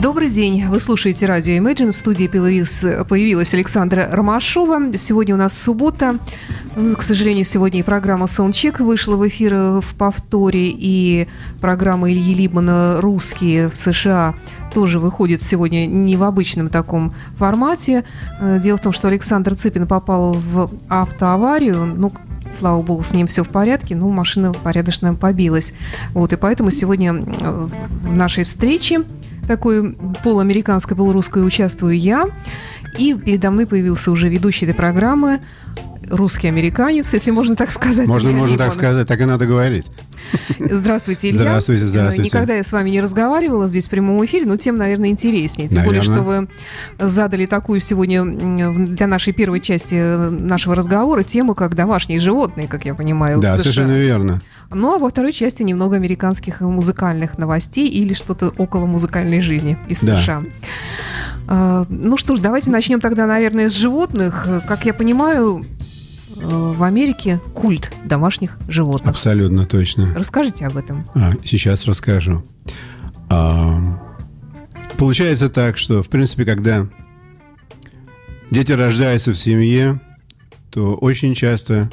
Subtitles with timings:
[0.00, 0.64] Добрый день.
[0.68, 1.90] Вы слушаете радио Imagine.
[1.90, 4.96] В студии появилась, появилась Александра Ромашова.
[4.96, 6.18] Сегодня у нас суббота.
[6.76, 11.26] Ну, к сожалению, сегодня и программа «Саундчек» вышла в эфир в повторе, и
[11.60, 14.36] программа Ильи Либмана «Русские в США»
[14.72, 18.04] тоже выходит сегодня не в обычном таком формате.
[18.40, 21.92] Э, дело в том, что Александр Цыпин попал в автоаварию.
[21.96, 22.12] Ну,
[22.52, 25.72] слава богу, с ним все в порядке, но машина порядочно побилась.
[26.14, 27.68] Вот, и поэтому сегодня э,
[28.02, 29.04] в нашей встрече
[29.48, 32.26] такой полуамериканской, полурусской участвую я.
[32.96, 35.40] И передо мной появился уже ведущий этой программы
[36.10, 38.08] русский американец, если можно так сказать.
[38.08, 39.90] Можно, можно так сказать, так и надо говорить.
[40.58, 41.40] Здравствуйте, Илья.
[41.40, 42.28] Здравствуйте, здравствуйте.
[42.28, 45.68] Никогда я с вами не разговаривала здесь в прямом эфире, но тем, наверное, интереснее.
[45.68, 46.00] Тем наверное.
[46.00, 52.20] более, что вы задали такую сегодня для нашей первой части нашего разговора тему, как домашние
[52.20, 53.40] животные, как я понимаю.
[53.40, 54.42] Да, совершенно верно.
[54.70, 60.02] Ну, а во второй части немного американских музыкальных новостей или что-то около музыкальной жизни из
[60.02, 60.20] да.
[60.20, 60.42] США.
[61.46, 64.46] А, ну что ж, давайте начнем тогда, наверное, с животных.
[64.66, 65.77] Как я понимаю, э,
[66.40, 69.10] в Америке культ домашних животных.
[69.10, 70.14] Абсолютно точно.
[70.14, 71.04] Расскажите об этом.
[71.14, 72.44] А, сейчас расскажу.
[73.28, 73.78] А,
[74.96, 76.86] получается так, что, в принципе, когда
[78.50, 80.00] дети рождаются в семье,
[80.70, 81.90] то очень часто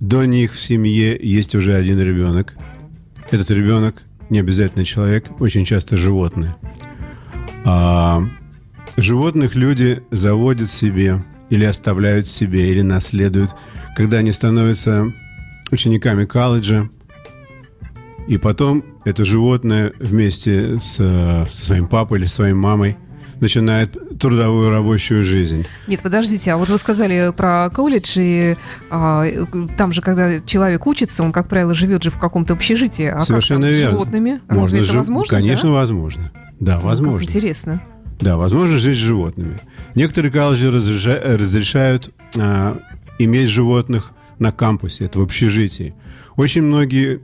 [0.00, 2.54] до них в семье есть уже один ребенок.
[3.30, 6.56] Этот ребенок не обязательно человек, очень часто животное.
[7.64, 8.22] А
[8.96, 13.50] животных люди заводят себе или оставляют себе, или наследуют,
[13.96, 15.12] когда они становятся
[15.70, 16.88] учениками колледжа,
[18.28, 22.96] и потом это животное вместе с, со своим папой или своей мамой
[23.40, 25.66] начинает трудовую рабочую жизнь.
[25.86, 28.56] Нет, подождите, а вот вы сказали про колледж, и
[28.90, 29.24] а,
[29.76, 33.06] там же, когда человек учится, он, как правило, живет же в каком-то общежитии.
[33.06, 33.90] А Совершенно как там, верно.
[33.90, 34.40] с животными?
[34.48, 35.36] Можно Разве это возможно?
[35.36, 35.74] Конечно, да?
[35.74, 36.32] возможно.
[36.58, 37.24] Да, ну, возможно.
[37.24, 37.82] интересно.
[38.20, 39.58] Да, возможно жить с животными.
[39.94, 42.78] Некоторые колледжи разрешают а,
[43.18, 45.94] иметь животных на кампусе, это в общежитии.
[46.36, 47.20] Очень многие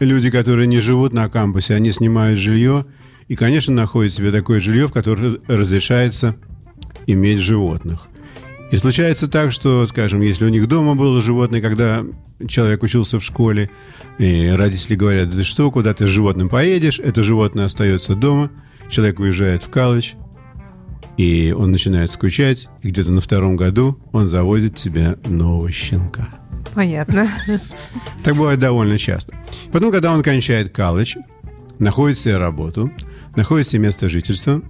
[0.00, 2.84] люди, которые не живут на кампусе, они снимают жилье
[3.28, 6.36] и, конечно, находят себе такое жилье, в котором разрешается
[7.06, 8.08] иметь животных.
[8.70, 12.04] И случается так, что, скажем, если у них дома было животное, когда
[12.46, 13.70] человек учился в школе,
[14.18, 18.50] и родители говорят, да что, куда ты с животным поедешь, это животное остается дома,
[18.88, 20.14] человек уезжает в колледж,
[21.16, 26.28] и он начинает скучать, и где-то на втором году он заводит себе нового щенка.
[26.74, 27.28] Понятно.
[28.22, 29.34] Так бывает довольно часто.
[29.72, 31.16] Потом, когда он кончает колледж,
[31.78, 32.90] находит себе работу,
[33.36, 34.62] находит себе место жительства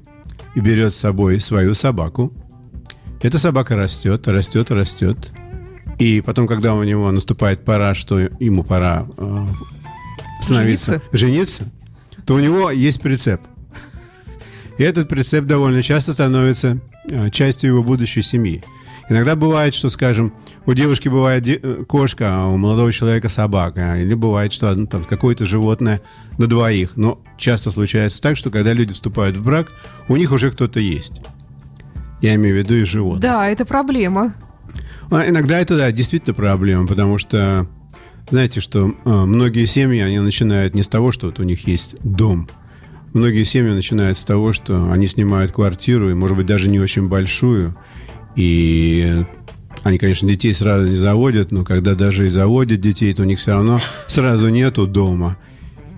[0.55, 2.33] и берет с собой свою собаку.
[3.21, 5.33] Эта собака растет, растет, растет.
[5.99, 9.47] И потом, когда у него наступает пора, что ему пора э,
[10.41, 11.17] становиться, жениться.
[11.17, 11.65] жениться,
[12.25, 13.41] то у него есть прицеп.
[14.79, 16.79] И этот прицеп довольно часто становится
[17.09, 18.63] э, частью его будущей семьи.
[19.09, 20.35] Иногда бывает, что, скажем,
[20.67, 23.99] у девушки бывает э, кошка, а у молодого человека собака.
[23.99, 26.01] Или бывает, что ну, там, какое-то животное
[26.37, 26.97] на двоих.
[26.97, 29.73] Но часто случается так, что когда люди вступают в брак,
[30.09, 31.21] у них уже кто-то есть.
[32.21, 33.23] Я имею в виду и животных.
[33.23, 34.35] Да, это проблема.
[35.11, 37.67] А иногда это, да, действительно проблема, потому что,
[38.31, 41.97] знаете, что э, многие семьи, они начинают не с того, что вот у них есть
[42.05, 42.49] дом.
[43.15, 47.09] Многие семьи начинают с того, что они снимают квартиру, и, может быть, даже не очень
[47.09, 47.77] большую,
[48.37, 49.25] и
[49.83, 53.39] они, конечно, детей сразу не заводят, но когда даже и заводят детей, то у них
[53.39, 55.37] все равно сразу нету дома.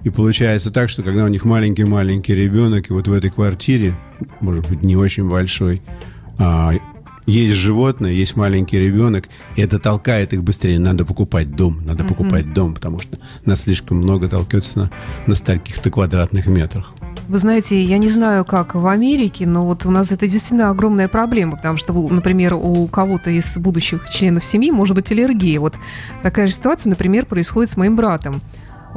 [0.04, 3.94] И получается так, что когда у них маленький-маленький ребенок, и вот в этой квартире,
[4.41, 5.82] может быть, не очень большой,
[6.38, 6.72] а,
[7.27, 10.78] есть животное, есть маленький ребенок, и это толкает их быстрее.
[10.78, 12.09] Надо покупать дом, надо mm-hmm.
[12.09, 14.91] покупать дом, потому что нас слишком много толкется на,
[15.27, 16.92] на стольких-то квадратных метрах.
[17.28, 21.06] Вы знаете, я не знаю, как в Америке, но вот у нас это действительно огромная
[21.06, 25.60] проблема, потому что, например, у кого-то из будущих членов семьи может быть аллергия.
[25.60, 25.75] Вот
[26.22, 28.41] такая же ситуация, например, происходит с моим братом.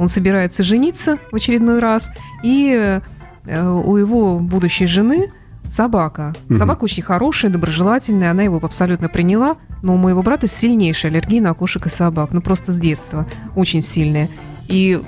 [0.00, 2.10] Он собирается жениться в очередной раз,
[2.42, 3.00] и
[3.46, 5.30] э, у его будущей жены
[5.68, 6.34] собака.
[6.50, 6.58] Угу.
[6.58, 11.54] Собака очень хорошая, доброжелательная, она его абсолютно приняла, но у моего брата сильнейшая аллергия на
[11.54, 14.28] кошек и собак, ну просто с детства, очень сильная.
[14.66, 15.00] И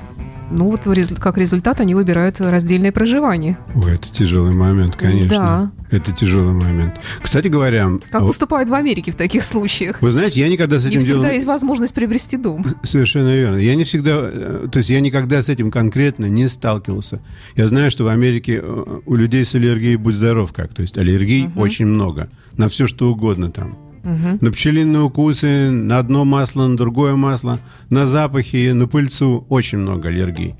[0.51, 0.81] ну вот
[1.19, 3.59] как результат они выбирают раздельное проживание.
[3.75, 5.37] Ой, это тяжелый момент, конечно.
[5.37, 5.71] Да.
[5.91, 6.97] Это тяжелый момент.
[7.23, 7.91] Кстати говоря...
[8.11, 10.03] Как поступают в Америке в таких случаях?
[10.03, 11.35] Вы знаете, я никогда с этим Не всегда делом...
[11.35, 12.65] есть возможность приобрести дом.
[12.83, 13.57] Совершенно верно.
[13.59, 14.13] Я не всегда...
[14.17, 17.21] Э, то есть я никогда с этим конкретно не сталкивался.
[17.55, 20.75] Я знаю, что в Америке э, у людей с аллергией будь здоров как.
[20.75, 21.61] То есть аллергий угу.
[21.61, 22.29] очень много.
[22.57, 23.79] На все, что угодно там.
[24.07, 24.39] Угу.
[24.41, 27.59] На пчелиные укусы, на одно масло, на другое масло,
[27.91, 29.45] на запахи, на пыльцу.
[29.49, 30.55] Очень много аллергий.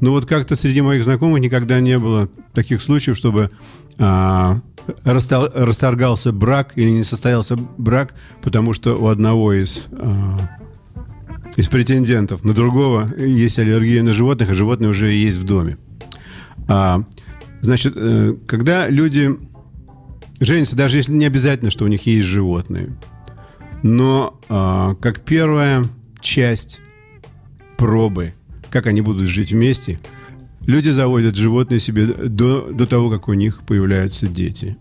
[0.00, 3.50] Но вот как-то среди моих знакомых никогда не было таких случаев, чтобы
[3.98, 4.60] а,
[5.04, 10.38] расторгался брак или не состоялся брак, потому что у одного из, а,
[11.56, 15.76] из претендентов на другого есть аллергия на животных, а животные уже есть в доме.
[16.68, 17.02] А,
[17.60, 19.36] значит, э, когда люди
[20.40, 22.94] женятся, даже если не обязательно, что у них есть животные,
[23.82, 25.86] но а, как первая
[26.20, 26.80] часть
[27.76, 28.34] пробы,
[28.70, 29.98] как они будут жить вместе–
[30.68, 34.76] Люди заводят животные себе до, до того, как у них появляются дети.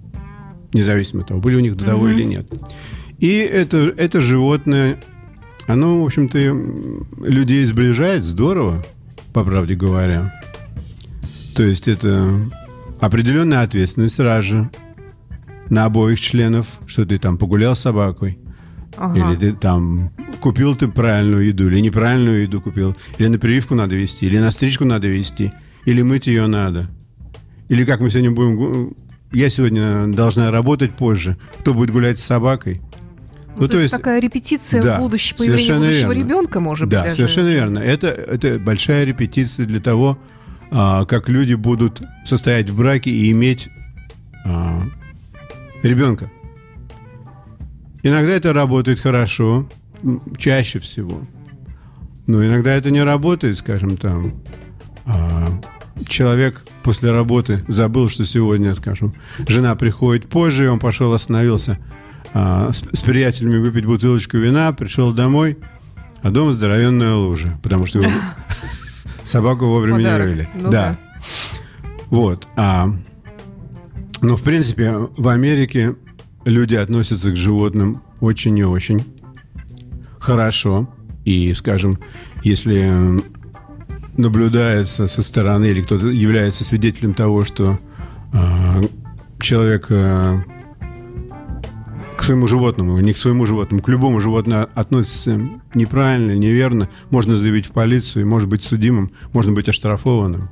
[0.74, 2.14] Независимо от того, были у них до того mm-hmm.
[2.14, 2.46] или нет.
[3.20, 5.00] И это, это животное,
[5.66, 6.40] оно, в общем-то,
[7.26, 8.86] людей сближает здорово,
[9.32, 10.38] по правде говоря.
[11.56, 12.38] То есть это
[13.00, 14.70] определенная ответственность сразу
[15.70, 18.40] на обоих членов, что ты там погулял с собакой,
[18.96, 19.20] ага.
[19.20, 23.96] или ты там купил ты правильную еду, или неправильную еду купил, или на прививку надо
[23.96, 25.52] вести, или на стричку надо вести–
[25.88, 26.90] или мыть ее надо.
[27.70, 28.94] Или как мы сегодня будем...
[29.32, 31.38] Я сегодня должна работать позже.
[31.60, 32.82] Кто будет гулять с собакой?
[33.56, 36.14] Ну, ну, то, то есть такая репетиция да, в будущее появления будущего верно.
[36.14, 37.12] ребенка, может да, быть.
[37.12, 37.80] Да, совершенно верно.
[37.80, 40.20] Это, это большая репетиция для того,
[40.72, 43.70] а, как люди будут состоять в браке и иметь
[44.46, 44.90] а,
[45.88, 46.32] ребенка.
[48.04, 49.68] Иногда это работает хорошо,
[50.38, 51.22] чаще всего.
[52.26, 54.34] Но иногда это не работает, скажем, там,
[55.06, 55.50] а,
[56.08, 59.14] человек после работы забыл, что сегодня, скажем,
[59.48, 61.80] жена приходит позже, и он пошел, остановился
[62.34, 65.58] а, с, с приятелями выпить бутылочку вина, пришел домой,
[66.22, 68.04] а дома здоровенная лужа, потому что
[69.24, 70.50] собаку вовремя не вывели.
[70.56, 70.98] Ну да.
[72.10, 72.48] Вот.
[72.56, 72.90] А,
[74.22, 75.96] но, в принципе, в Америке
[76.46, 79.04] люди относятся к животным очень и очень
[80.20, 80.90] хорошо.
[81.26, 82.00] И, скажем,
[82.44, 83.22] если
[84.18, 87.80] наблюдается со стороны или кто-то является свидетелем того, что
[88.34, 88.82] э,
[89.40, 90.42] человек э,
[92.18, 95.40] к своему животному, не к своему животному, к любому животному относится
[95.76, 100.50] неправильно, неверно, можно заявить в полицию, может быть судимым, можно быть оштрафованным.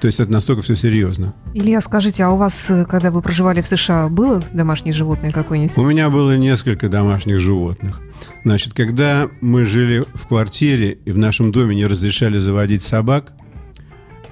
[0.00, 1.34] То есть это настолько все серьезно.
[1.54, 5.76] Илья, скажите, а у вас, э, когда вы проживали в США, было домашнее животное какое-нибудь?
[5.76, 8.00] У меня было несколько домашних животных.
[8.44, 13.32] Значит, когда мы жили в квартире и в нашем доме не разрешали заводить собак,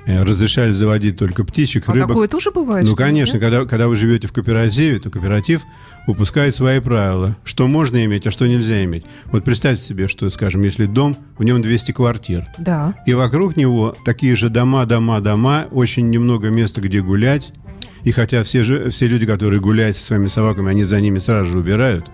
[0.06, 2.08] разрешали заводить только птичек, а рыбок.
[2.08, 2.86] такое тоже бывает?
[2.86, 5.62] Ну, конечно, когда, когда вы живете в кооперативе, то кооператив
[6.06, 9.04] выпускает свои правила, что можно иметь, а что нельзя иметь.
[9.26, 12.46] Вот представьте себе, что, скажем, если дом, в нем 200 квартир.
[12.58, 12.94] Да.
[13.06, 17.52] И вокруг него такие же дома, дома, дома, очень немного места, где гулять.
[18.04, 21.50] И хотя все, же, все люди, которые гуляют со своими собаками, они за ними сразу
[21.50, 22.06] же убирают.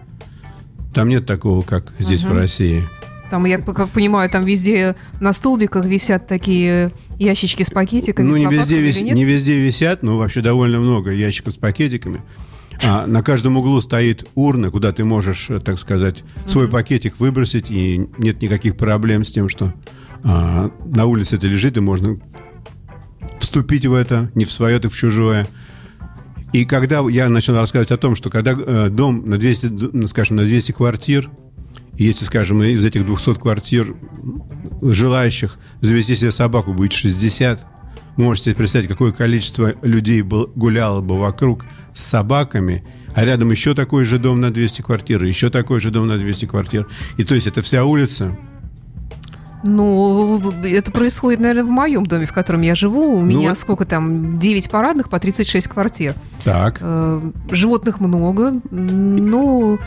[0.94, 2.32] Там нет такого, как здесь, угу.
[2.32, 2.84] в России.
[3.32, 8.26] Там, я как понимаю, там везде на столбиках висят такие ящички с пакетиками.
[8.26, 9.00] Ну, с не, везде, вис...
[9.00, 12.20] не везде висят, но вообще довольно много ящиков с пакетиками.
[12.82, 16.73] А на каждом углу стоит урна, куда ты можешь, э, так сказать, свой угу.
[16.73, 19.73] пакетик выбросить, и нет никаких проблем с тем, что
[20.25, 22.20] а, на улице это лежит, и можно
[23.40, 25.46] вступить в это, не в свое, так в чужое.
[26.52, 30.37] И когда я начал рассказывать о том, что когда э, дом на 200, ну, скажем,
[30.37, 31.31] на 200 квартир,
[31.98, 33.94] если, скажем, из этих 200 квартир
[34.80, 37.64] желающих завести себе собаку будет 60,
[38.16, 42.84] можете себе представить, какое количество людей гуляло бы вокруг с собаками,
[43.14, 46.46] а рядом еще такой же дом на 200 квартир, еще такой же дом на 200
[46.46, 46.88] квартир.
[47.18, 48.37] И то есть это вся улица
[49.64, 53.04] ну, это происходит, наверное, в моем доме, в котором я живу.
[53.04, 53.58] У ну, меня вот...
[53.58, 54.37] сколько там?
[54.37, 56.14] 9 парадных по 36 квартир.
[56.42, 56.78] Так.
[56.80, 57.20] Э,
[57.50, 58.54] животных много.
[58.70, 59.78] Ну,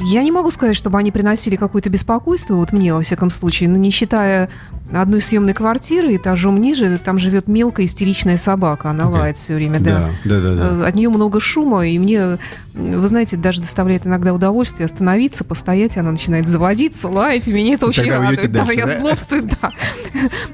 [0.00, 3.76] я не могу сказать, чтобы они приносили какое-то беспокойство, вот мне, во всяком случае, но
[3.76, 4.48] не считая
[4.92, 9.10] одной съемной квартиры, этажом ниже, там живет мелкая истеричная собака, она okay.
[9.10, 10.10] лает все время, да.
[10.24, 10.84] Да, да, да, да.
[10.84, 12.38] Э, от нее много шума, и мне,
[12.74, 17.86] вы знаете, даже доставляет иногда удовольствие остановиться, постоять, она начинает заводиться, лаять, и меня это
[17.86, 18.52] очень Тогда радует.
[18.52, 18.90] Дальше, да, да?
[18.90, 19.70] Я злобствую, да.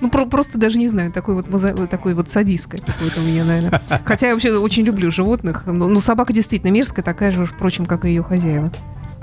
[0.01, 3.81] Ну, просто даже не знаю, такой вот, такой вот садистское какое-то у меня, наверное.
[4.05, 8.09] Хотя я вообще очень люблю животных, но собака действительно мерзкая, такая же, впрочем, как и
[8.09, 8.71] ее хозяева.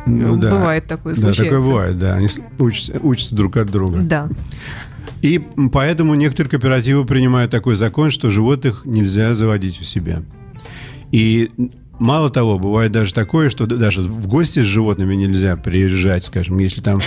[0.06, 0.52] Ну, да.
[0.52, 1.44] Бывает такое, случается.
[1.44, 2.16] Да, такое бывает, да.
[2.16, 2.28] Они
[2.60, 4.00] учатся, учатся друг от друга.
[4.02, 4.30] Да.
[5.22, 10.22] И поэтому некоторые кооперативы принимают такой закон, что животных нельзя заводить у себя.
[11.12, 11.50] И
[11.98, 16.82] мало того, бывает даже такое, что даже в гости с животными нельзя приезжать, скажем, если
[16.82, 17.02] там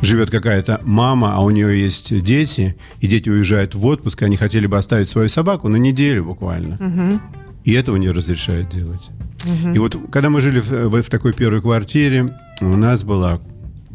[0.00, 4.66] живет какая-то мама, а у нее есть дети, и дети уезжают в отпуск, они хотели
[4.66, 6.76] бы оставить свою собаку на неделю буквально.
[6.76, 7.20] Угу.
[7.64, 9.10] И этого не разрешают делать.
[9.44, 9.74] Угу.
[9.74, 12.28] И вот когда мы жили в, в, в такой первой квартире,
[12.60, 13.40] у нас была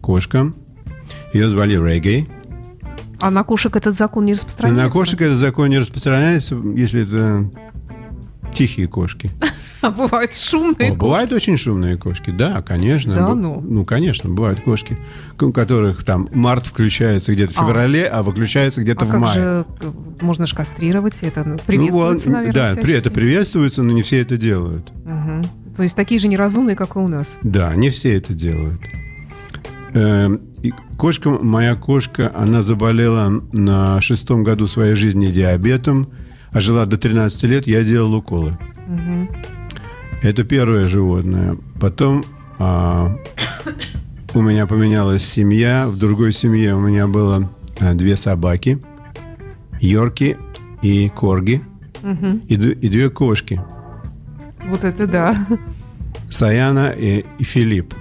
[0.01, 0.51] кошка,
[1.33, 2.27] ее звали Регги.
[3.21, 4.83] А на кошек этот закон не распространяется?
[4.85, 7.49] На кошек этот закон не распространяется, если это
[8.53, 9.29] тихие кошки.
[9.81, 13.15] А бывают шумные О, Бывают очень шумные кошки, да, конечно.
[13.15, 13.61] Да, ну?
[13.61, 14.97] Ну, конечно, бывают кошки,
[15.39, 17.61] у которых там март включается где-то в А.
[17.61, 19.39] феврале, а выключается где-то А в как мае.
[19.41, 21.13] же э, можно же кастрировать?
[21.21, 24.91] Это ну, Ну, приветствуется, вот, наверное, да, при, это приветствуется, но не все это делают.
[25.05, 25.45] Мгм.
[25.79, 27.37] То есть такие же неразумные, как и у нас.
[27.41, 28.81] Да, не все это делают.
[29.93, 36.09] Эм, и кошка, моя кошка, она заболела на шестом году своей жизни диабетом,
[36.51, 38.57] а жила до 13 лет, я делал уколы.
[40.21, 41.55] Это первое животное.
[41.79, 42.25] Потом
[42.57, 43.15] а,
[44.33, 45.87] у меня поменялась семья.
[45.87, 48.79] В другой семье у меня было а, две собаки.
[49.79, 50.35] Йорки
[50.81, 51.61] и Корги.
[52.49, 53.61] И, д- и две кошки.
[54.69, 55.47] Вот это да.
[56.29, 57.93] Саяна и, и Филипп.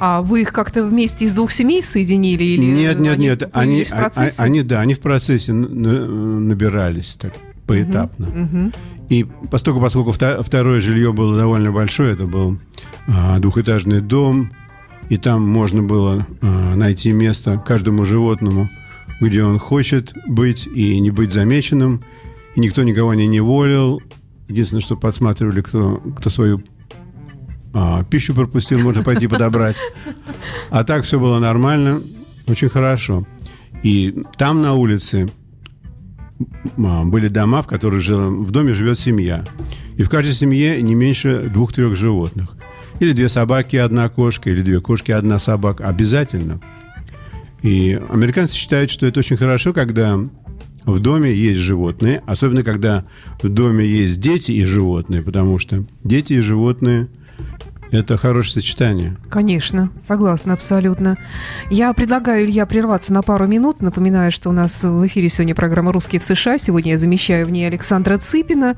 [0.00, 2.44] А вы их как-то вместе из двух семей соединили?
[2.44, 3.50] Или Нет, нет, нет.
[3.52, 4.42] Они, в а- а- процессе?
[4.42, 7.32] они, да, они в процессе набирались так
[7.66, 8.72] поэтапно.
[9.08, 12.58] И поскольку, поскольку второе жилье было довольно большое, это был
[13.06, 14.50] а, двухэтажный дом,
[15.08, 18.68] и там можно было а, найти место каждому животному,
[19.20, 22.04] где он хочет быть и не быть замеченным,
[22.54, 24.02] и никто никого не неволил.
[24.48, 26.62] Единственное, что подсматривали, кто, кто свою
[27.74, 29.76] а, пищу пропустил, можно пойти подобрать.
[30.70, 32.00] А так все было нормально,
[32.46, 33.26] очень хорошо.
[33.82, 35.30] И там на улице
[36.78, 39.44] а, были дома, в которых жила, в доме живет семья.
[39.96, 42.56] И в каждой семье не меньше двух-трех животных.
[43.00, 45.86] Или две собаки, одна кошка, или две кошки, одна собака.
[45.86, 46.60] Обязательно.
[47.62, 50.18] И американцы считают, что это очень хорошо, когда
[50.88, 53.04] в доме есть животные, особенно когда
[53.42, 57.08] в доме есть дети и животные, потому что дети и животные–
[57.90, 59.16] это хорошее сочетание.
[59.28, 61.18] Конечно, согласна абсолютно.
[61.70, 63.80] Я предлагаю, Илья, прерваться на пару минут.
[63.82, 66.58] Напоминаю, что у нас в эфире сегодня программа «Русские в США».
[66.58, 68.76] Сегодня я замещаю в ней Александра Цыпина.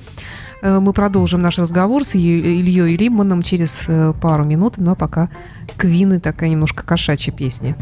[0.62, 4.74] Э, Мы продолжим наш разговор с Ильей Либманом через э, пару минут.
[4.78, 5.30] Ну а пока
[5.76, 7.76] Квины, такая немножко кошачья песня.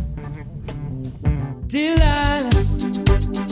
[1.66, 3.47] Delilah.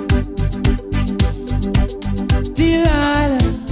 [2.57, 3.66] Delilah.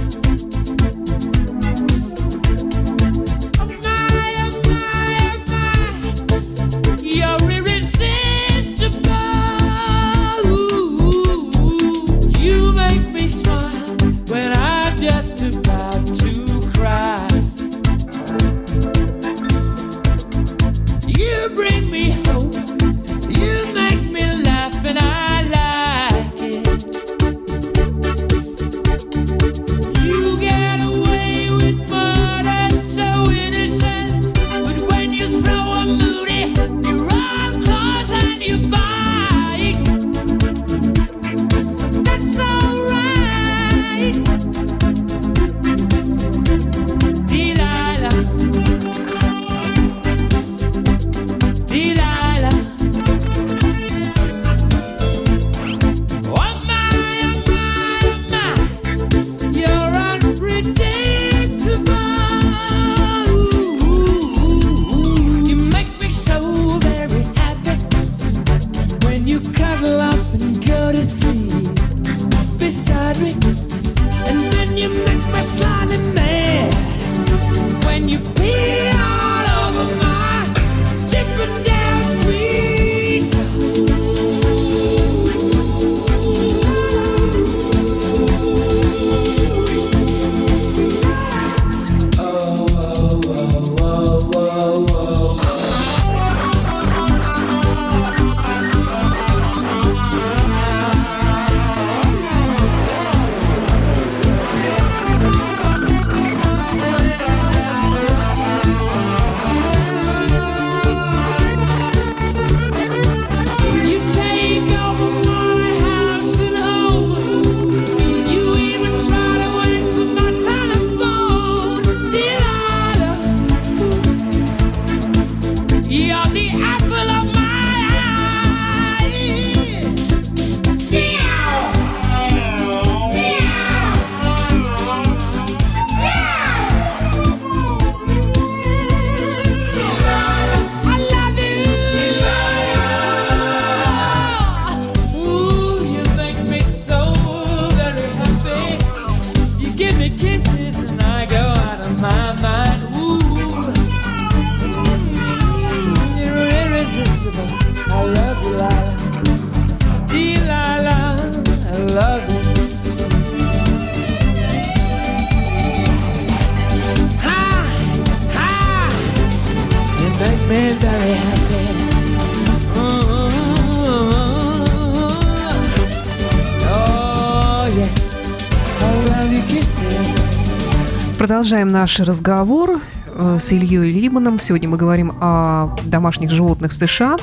[181.35, 182.79] Продолжаем наш разговор
[183.13, 184.39] э, с Ильей Либаном.
[184.39, 187.17] Сегодня мы говорим о домашних животных в США.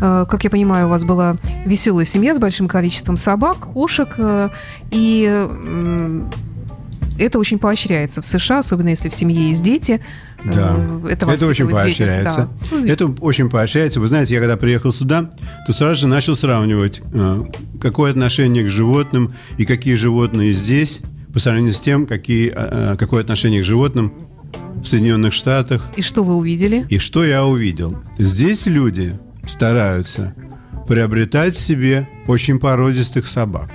[0.00, 4.08] Э, Как я понимаю, у вас была веселая семья с большим количеством собак, кошек.
[4.16, 4.48] э,
[4.90, 5.48] И
[7.18, 10.00] это очень поощряется в США, особенно если в семье есть дети.
[10.42, 10.74] Да,
[11.10, 12.48] это, воспитывать очень детям, поощряется.
[12.70, 12.76] да.
[12.78, 14.00] Ну, Это очень поощряется.
[14.00, 15.28] Вы знаете, я когда приехал сюда,
[15.66, 17.02] то сразу же начал сравнивать,
[17.82, 21.00] какое отношение к животным и какие животные здесь
[21.32, 24.12] по сравнению с тем, какие, э, какое отношение к животным
[24.82, 25.90] в Соединенных Штатах.
[25.96, 26.86] И что вы увидели?
[26.88, 28.02] И что я увидел?
[28.18, 30.34] Здесь люди стараются
[30.86, 33.70] приобретать себе очень породистых собак.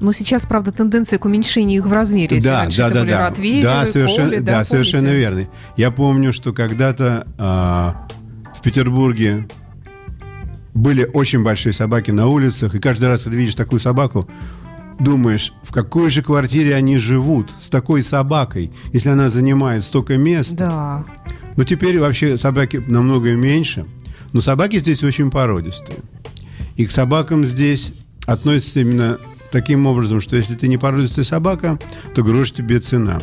[0.00, 2.36] Но сейчас, правда, тенденция к уменьшению их в размере.
[2.36, 3.28] Если Да, да, это да, да.
[3.28, 5.48] ротвейлеры, Да, совершенно, коли, да, да, совершенно верно.
[5.76, 8.08] Я помню, что когда-то а,
[8.56, 9.46] в Петербурге
[10.74, 14.28] были очень большие собаки на улицах, и каждый раз, когда видишь такую собаку,
[15.02, 20.56] думаешь, в какой же квартире они живут с такой собакой, если она занимает столько места.
[20.56, 21.04] Да.
[21.56, 23.86] Но теперь вообще собаки намного меньше.
[24.32, 25.98] Но собаки здесь очень породистые.
[26.76, 27.92] И к собакам здесь
[28.26, 29.18] относятся именно
[29.50, 31.78] таким образом, что если ты не породистая собака,
[32.14, 33.20] то грош тебе цена.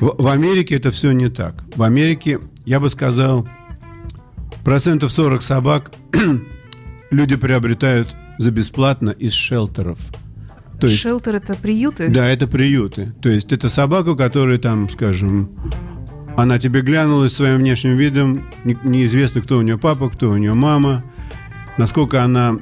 [0.00, 1.54] В, в Америке это все не так.
[1.74, 3.48] В Америке, я бы сказал,
[4.64, 5.90] процентов 40 собак
[7.10, 9.98] люди приобретают за бесплатно из шелтеров.
[10.80, 12.08] То есть Шелтер это приюты?
[12.08, 13.12] да, это приюты.
[13.22, 15.48] То есть это собака, которая там, скажем,
[16.36, 20.52] она тебе глянула своим внешним видом, не- неизвестно, кто у нее папа, кто у нее
[20.54, 21.04] мама,
[21.78, 22.58] насколько она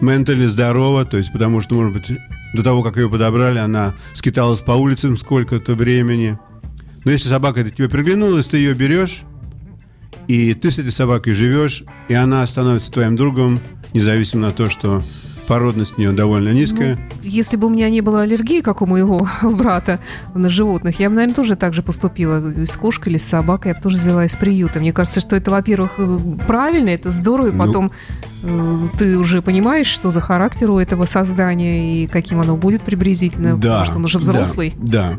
[0.00, 2.18] ментали здорова, то есть потому что, может быть,
[2.54, 6.38] до того, как ее подобрали, она скиталась по улицам сколько-то времени.
[7.04, 9.22] Но если собака это тебе приглянулась, ты ее берешь,
[10.26, 13.60] и ты с этой собакой живешь, и она становится твоим другом,
[13.94, 15.02] независимо на то, что
[15.48, 16.98] породность у нее довольно низкая.
[17.22, 19.98] Если бы у меня не было аллергии, как у моего брата,
[20.34, 22.40] на животных, я бы, наверное, тоже так же поступила.
[22.64, 24.78] С кошкой или с собакой я бы тоже взяла из приюта.
[24.78, 27.58] Мне кажется, что это, во-первых, э, правильно, это здорово, и Ну.
[27.58, 27.90] потом
[28.44, 33.56] э, ты уже понимаешь, что за характер у этого создания и каким оно будет приблизительно,
[33.56, 34.74] потому что он уже да, взрослый.
[34.76, 35.18] Да,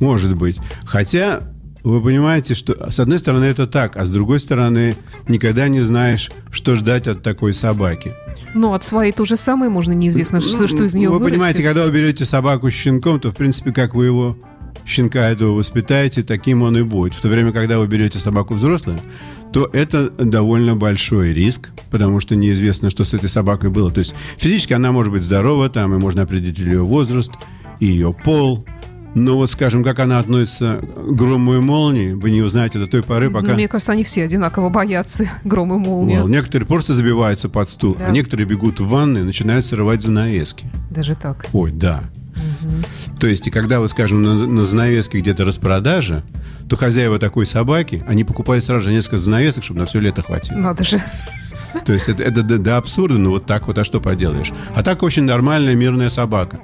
[0.00, 0.60] может быть.
[0.84, 1.40] Хотя
[1.90, 4.96] вы понимаете, что с одной стороны это так, а с другой стороны
[5.28, 8.12] никогда не знаешь, что ждать от такой собаки.
[8.54, 11.34] Но от своей то же самое можно, неизвестно, что, что из нее Вы вырастет.
[11.34, 14.36] понимаете, когда вы берете собаку с щенком, то в принципе как вы его
[14.84, 17.14] щенка этого воспитаете, таким он и будет.
[17.14, 18.98] В то время, когда вы берете собаку взрослую,
[19.52, 23.90] то это довольно большой риск, потому что неизвестно, что с этой собакой было.
[23.90, 27.32] То есть физически она может быть здорова, там и можно определить ее возраст,
[27.80, 28.64] и ее пол.
[29.18, 33.02] Но вот, скажем, как она относится к грому и молнии, вы не узнаете до той
[33.02, 33.54] поры, Ну, пока...
[33.54, 36.18] мне кажется, они все одинаково боятся грома и молнии.
[36.18, 38.08] Well, некоторые просто забиваются под стул, Да.
[38.08, 40.66] а некоторые бегут в ванны и начинают срывать занавески.
[40.90, 41.46] Даже так.
[41.54, 42.02] Ой, да.
[43.18, 46.22] То есть, и когда, вот, скажем, на, на занавеске где-то распродажа,
[46.68, 50.58] то хозяева такой собаки, они покупают сразу же несколько занавесок, чтобы на все лето хватило.
[50.58, 51.02] Надо же.
[51.86, 54.52] То есть, это, это до, до абсурда, но вот так вот, а что поделаешь?
[54.74, 56.60] А так очень нормальная мирная собака.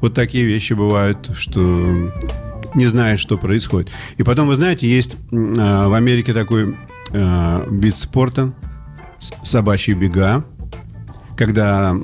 [0.00, 2.12] Вот такие вещи бывают, что
[2.74, 3.90] не знаешь, что происходит.
[4.16, 6.76] И потом, вы знаете, есть а, в Америке такой
[7.12, 8.52] а, вид спорта,
[9.42, 10.44] собачьи бега,
[11.36, 11.96] когда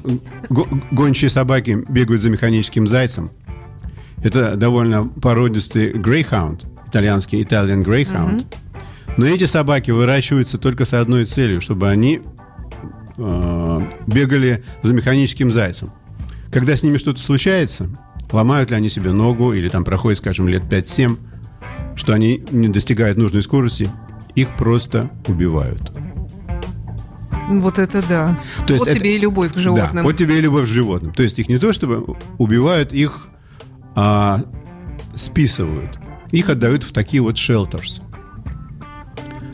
[0.49, 3.31] го- гончие собаки бегают за механическим зайцем.
[4.23, 8.47] Это довольно породистый грейхаунд, итальянский Italian Greyhound.
[9.17, 12.21] Но эти собаки выращиваются только с одной целью, чтобы они
[13.17, 15.93] э, бегали за механическим зайцем.
[16.55, 17.89] Когда с ними что-то случается,
[18.31, 21.19] ломают ли они себе ногу или там проходит, скажем, лет 5-7,
[21.97, 23.91] что они не достигают нужной скорости,
[24.37, 25.91] их просто убивают.
[27.49, 28.39] Вот это да.
[28.69, 29.97] То есть вот это- тебе и любовь к животным.
[29.97, 31.13] Да, вот тебе и любовь к животным.
[31.13, 33.27] То есть их не то чтобы убивают, их
[33.97, 34.41] а,
[35.17, 35.99] списывают.
[36.31, 38.01] Их отдают в такие вот shelters.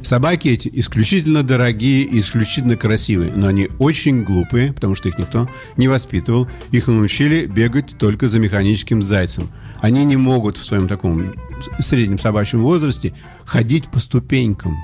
[0.03, 5.49] Собаки эти исключительно дорогие и исключительно красивые, но они очень глупые, потому что их никто
[5.77, 6.49] не воспитывал.
[6.73, 9.51] Их научили бегать только за механическим зайцем.
[9.81, 11.35] Они не могут в своем таком
[11.79, 13.13] среднем собачьем возрасте
[13.45, 14.77] ходить по ступенькам.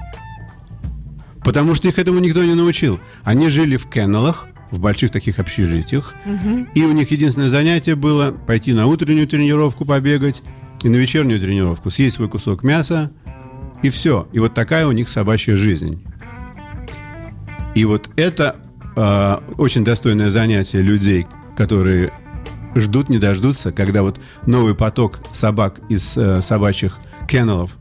[1.43, 3.01] Потому что их этому никто не научил.
[3.23, 6.15] Они жили в кеннелах, в больших таких общежитиях.
[6.75, 10.43] И у них единственное занятие было пойти на утреннюю тренировку побегать
[10.83, 13.13] и на вечернюю тренировку съесть свой кусок мяса,
[13.83, 14.29] и все.
[14.33, 16.05] И вот такая у них собачья жизнь.
[17.75, 18.57] И вот это
[18.97, 22.11] э, очень достойное занятие людей, которые
[22.75, 27.77] ждут, не дождутся, когда вот новый поток собак из э, собачьих кеннелов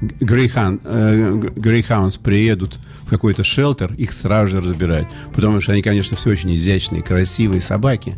[0.00, 5.08] грейхан, э, приедут в какой-то шелтер, их сразу же разбирают.
[5.34, 8.16] Потому что они, конечно, все очень изящные, красивые собаки.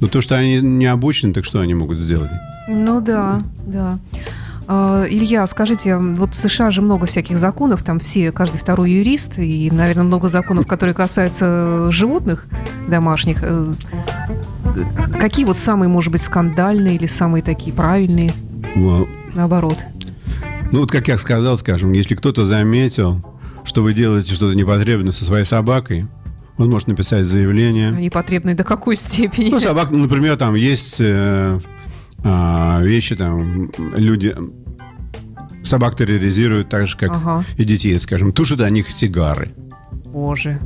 [0.00, 2.30] Но то, что они не обучены, так что они могут сделать?
[2.68, 3.98] Ну да, да.
[4.12, 9.38] А, Илья, скажите, вот в США же много всяких законов, там все, каждый второй юрист,
[9.38, 12.46] и, наверное, много законов, которые касаются животных
[12.88, 13.38] домашних.
[13.42, 13.72] Э,
[15.18, 18.32] Какие вот самые, может быть, скандальные или самые такие правильные,
[18.76, 19.78] Well, наоборот?
[20.72, 23.24] Ну, вот как я сказал, скажем, если кто-то заметил,
[23.64, 26.04] что вы делаете что-то непотребное со своей собакой,
[26.56, 27.88] он может написать заявление.
[27.88, 29.50] Они потребны до какой степени?
[29.50, 31.58] Ну, собак, например, там есть э,
[32.22, 34.34] а, вещи, там, люди
[35.70, 37.44] собак терроризируют так же, как Ага.
[37.56, 39.52] и детей, скажем, тушат о них сигары.
[40.06, 40.60] Боже.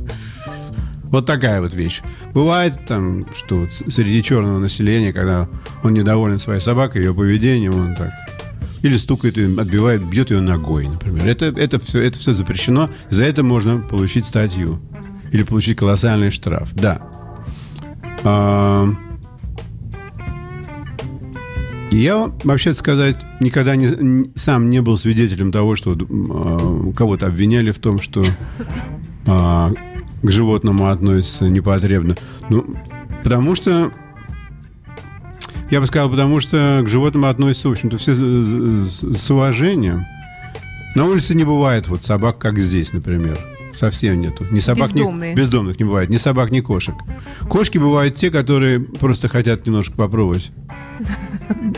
[1.03, 2.01] Вот такая вот вещь.
[2.33, 5.47] Бывает там, что среди черного населения, когда
[5.83, 8.11] он недоволен своей собакой, ее поведением, он так
[8.81, 11.27] или стукает ее, отбивает, бьет ее ногой, например.
[11.27, 12.89] Это, это, все, это все запрещено.
[13.09, 14.79] За это можно получить статью.
[15.31, 16.69] Или получить колоссальный штраф.
[16.73, 17.01] Да.
[18.23, 18.87] А,
[21.95, 27.79] Я, вообще сказать, никогда не, сам не был свидетелем того, что а, кого-то обвиняли в
[27.79, 28.25] том, что
[29.25, 29.71] а,
[30.21, 32.17] к животному относятся непотребно.
[32.49, 32.75] Ну,
[33.23, 33.93] потому что
[35.71, 40.05] я бы сказал, потому что к животным относятся, в общем-то, все с уважением.
[40.95, 43.39] На улице не бывает вот собак, как здесь, например.
[43.73, 44.45] Совсем нету.
[44.51, 45.31] Ни собак, Бездомные.
[45.31, 46.95] ни бездомных не бывает, ни собак, ни кошек.
[47.49, 50.51] Кошки бывают те, которые просто хотят немножко попробовать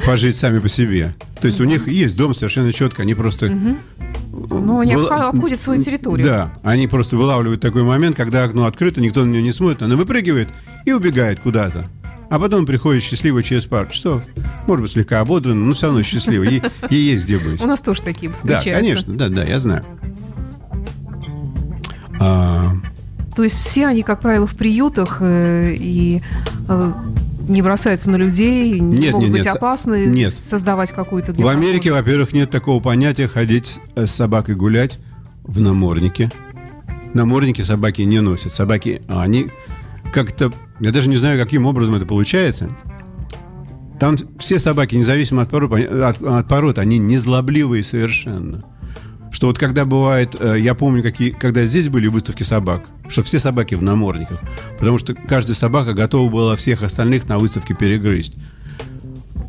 [0.06, 1.14] пожить сами по себе.
[1.42, 5.82] То есть у них есть дом совершенно четко, они просто Ну, они обха- обходят свою
[5.84, 6.26] территорию.
[6.26, 9.96] да, они просто вылавливают такой момент, когда окно открыто, никто на нее не смотрит, она
[9.96, 10.50] выпрыгивает
[10.86, 11.86] и убегает куда-то.
[12.30, 14.22] А потом приходит счастливо через пару часов,
[14.68, 16.44] может быть, слегка ободрана, но все равно счастливо.
[16.44, 17.62] Ей, ей есть где быть.
[17.62, 18.74] У нас тоже такие Да, встречаются.
[18.74, 19.86] конечно, да, да, я знаю.
[22.20, 22.72] А,
[23.36, 26.22] То есть все они, как правило, в приютах э, и
[26.68, 26.92] э,
[27.48, 30.34] не бросаются на людей, не Нет, могут нет, быть нет, опасны, нет.
[30.34, 31.34] создавать какую-то...
[31.34, 35.00] в Америке, во-первых, нет такого понятия ходить э, с собакой гулять
[35.44, 36.30] в наморднике.
[37.14, 38.52] Намордники собаки не носят.
[38.52, 39.48] Собаки, а они
[40.14, 40.52] как-то...
[40.80, 42.70] Я даже не знаю, каким образом это получается.
[44.00, 48.64] Там все собаки, независимо от пород, от, от пород они незлобливые совершенно.
[49.32, 53.40] Что вот когда бывает, э, я помню, какие, когда здесь были выставки собак, что все
[53.40, 54.40] собаки в намордниках,
[54.78, 58.36] потому что каждая собака готова была всех остальных на выставке перегрызть.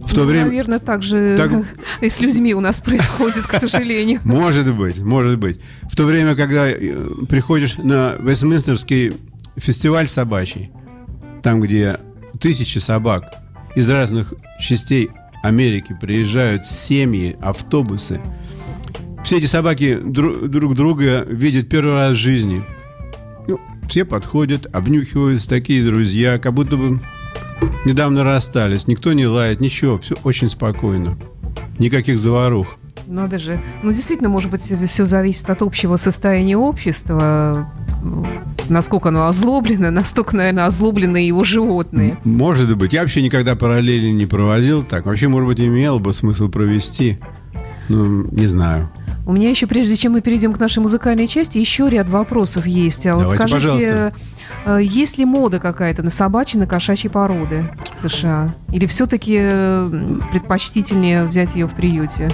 [0.06, 0.46] В то Ну, время...
[0.46, 1.64] Наверное, так же Так-
[2.00, 4.20] и с людьми у нас происходит, к сожалению.
[4.24, 5.60] Может быть, может быть.
[5.90, 6.76] В то время, когда э,
[7.28, 9.12] приходишь на Вестминстерский
[9.56, 10.70] фестиваль собачий,
[11.42, 11.98] там, где
[12.40, 13.34] тысячи собак
[13.76, 15.10] из разных частей
[15.42, 18.20] Америки приезжают, семьи, автобусы,
[19.24, 22.64] все эти собаки дру- друг друга видят первый раз в жизни.
[23.88, 27.00] Все подходят, обнюхиваются, такие друзья, как будто бы
[27.86, 28.86] недавно расстались.
[28.86, 31.18] Никто не лает, ничего, все очень спокойно.
[31.78, 32.76] Никаких заварух.
[33.06, 33.62] Надо же.
[33.82, 37.72] Ну, действительно, может быть, все зависит от общего состояния общества.
[38.68, 42.18] Насколько оно озлоблено, настолько, наверное, озлоблены его животные.
[42.24, 42.92] Может быть.
[42.92, 45.06] Я вообще никогда параллели не проводил так.
[45.06, 47.16] Вообще, может быть, имел бы смысл провести.
[47.88, 48.90] Ну, не знаю.
[49.28, 53.06] У меня еще, прежде чем мы перейдем к нашей музыкальной части, еще ряд вопросов есть.
[53.06, 54.12] А вот Давайте, скажите, пожалуйста.
[54.64, 58.48] э, есть ли мода какая-то на собачьи, на кошачьи породы в США?
[58.72, 59.34] Или все-таки
[60.32, 62.30] предпочтительнее взять ее в приюте?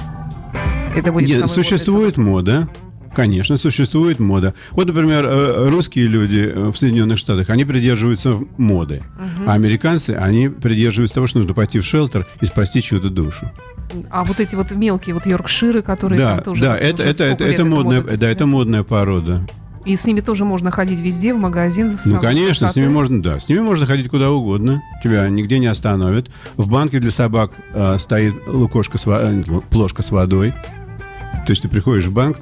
[0.95, 2.69] Это будет Нет, существует мода.
[3.13, 4.55] Конечно, существует мода.
[4.71, 9.03] Вот, например, э, русские люди э, в Соединенных Штатах, они придерживаются моды.
[9.49, 13.51] А американцы, они придерживаются того, что нужно пойти в шелтер и спасти чью-то душу.
[13.95, 14.09] Собак.
[14.11, 16.63] А вот эти вот мелкие вот йоркширы, которые да, там тоже...
[16.63, 19.47] да, это, это, это, это модная, мода да, это модная порода.
[19.85, 21.99] И с ними тоже можно ходить везде, в магазин.
[21.99, 22.91] в Ну, конечно, с ними красоты.
[22.91, 24.83] можно, да, с ними можно ходить куда угодно.
[25.03, 26.31] Тебя нигде не остановят.
[26.57, 30.55] В банке для собак э, стоит лукошка с, э, плошка с водой.
[31.45, 32.39] То есть ты приходишь в банк,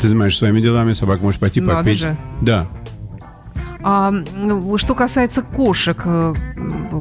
[0.00, 2.00] ты занимаешься своими делами, собака может пойти Надо попить.
[2.00, 2.16] же.
[2.40, 2.66] Да.
[3.82, 4.12] А
[4.76, 6.34] что касается кошек, э,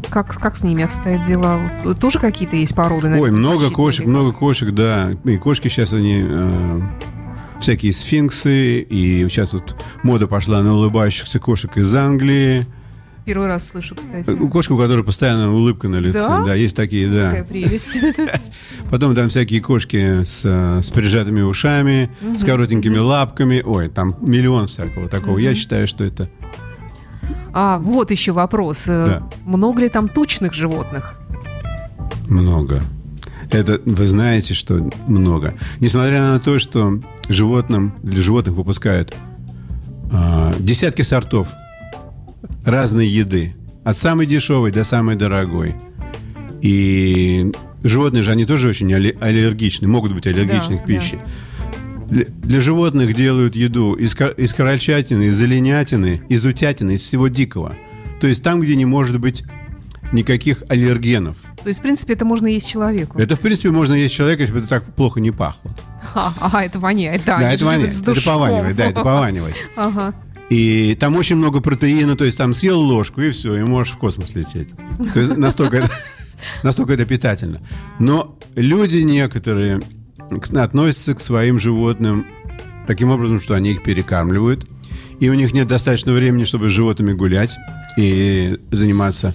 [0.09, 1.59] как, как с ними обстоят дела?
[1.99, 3.07] Тоже какие-то есть породы?
[3.07, 3.85] Ой, наверное, много предпочтительные?
[3.85, 5.11] кошек, много кошек, да.
[5.23, 6.81] И кошки сейчас они э,
[7.59, 12.65] всякие сфинксы, и сейчас вот мода пошла на улыбающихся кошек из Англии.
[13.25, 14.29] Первый раз слышу, кстати.
[14.29, 16.25] Э, Кошка, у которой постоянно улыбка на лице.
[16.25, 16.43] Да?
[16.45, 17.31] Да, есть такие, да.
[17.31, 17.89] Какая прелесть.
[18.89, 23.61] Потом там всякие кошки с, э, с прижатыми ушами, с коротенькими лапками.
[23.65, 25.39] Ой, там миллион всякого такого.
[25.39, 26.29] Я считаю, что это...
[27.53, 28.85] А, вот еще вопрос.
[28.87, 29.29] Э, Да.
[29.45, 31.19] Много ли там тучных животных?
[32.27, 32.81] Много.
[33.51, 35.53] Это вы знаете, что много.
[35.79, 39.15] Несмотря на то, что животным, для животных выпускают
[40.11, 41.47] а, десятки сортов
[42.65, 43.55] разной еды.
[43.83, 45.75] От самой дешевой до самой дорогой.
[46.61, 47.51] И
[47.83, 51.19] животные же, они тоже очень алле- аллергичны, могут быть аллергичны Да, к пище.
[52.09, 57.75] Для, для животных делают еду из, из крольчатины, из оленятины, из утятины, из всего дикого.
[58.21, 59.43] То есть там, где не может быть
[60.11, 61.37] никаких аллергенов.
[61.61, 63.19] То есть, в принципе, это можно есть человеку.
[63.19, 65.71] Это, в принципе, можно есть человека, если бы это так плохо не пахло.
[66.15, 67.39] А, ага, это воняет, да.
[67.39, 69.55] да, это воняет, это пованивает, да, это пованивает.
[69.75, 70.13] Ага.
[70.49, 73.97] И там очень много протеина, то есть там съел ложку и все, и можешь в
[73.97, 74.69] космос лететь.
[75.13, 75.91] То есть настолько это,
[76.63, 77.61] настолько это питательно.
[77.99, 79.81] Но люди некоторые
[80.29, 82.25] относятся к своим животным
[82.85, 84.65] таким образом, что они их перекармливают,
[85.19, 87.57] и у них нет достаточно времени, чтобы с животными гулять
[87.97, 89.33] и заниматься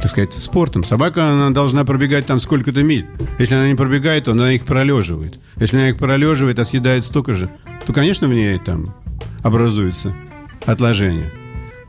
[0.00, 0.84] так сказать, спортом.
[0.84, 3.06] Собака, она должна пробегать там сколько-то миль.
[3.38, 5.38] Если она не пробегает, то она их пролеживает.
[5.56, 7.50] Если она их пролеживает, а съедает столько же,
[7.84, 8.94] то, конечно, в ней там
[9.42, 10.14] образуется
[10.66, 11.32] отложение.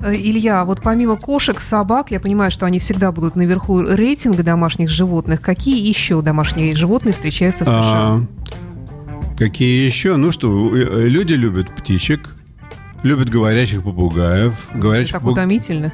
[0.01, 4.89] Э, Илья, вот помимо кошек, собак, я понимаю, что они всегда будут наверху рейтинга домашних
[4.89, 5.41] животных.
[5.41, 7.75] Какие еще домашние животные встречаются в США?
[7.77, 8.21] А,
[9.37, 10.15] какие еще?
[10.15, 12.21] Ну что, э, люди любят птичек,
[13.03, 14.69] любят говорящих попугаев.
[14.73, 15.91] Говорящих так попуг- утомительно,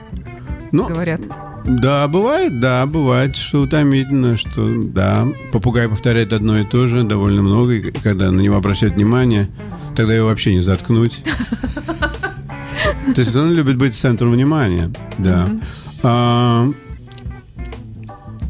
[0.71, 1.21] Ну, говорят.
[1.65, 7.41] Да, бывает, да, бывает, что утомительно, что да, попугай повторяет одно и то же довольно
[7.41, 9.47] много, и когда на него обращают внимание,
[9.95, 11.23] тогда его вообще не заткнуть.
[13.13, 15.47] То есть он любит быть центром внимания, да.
[16.03, 16.67] А,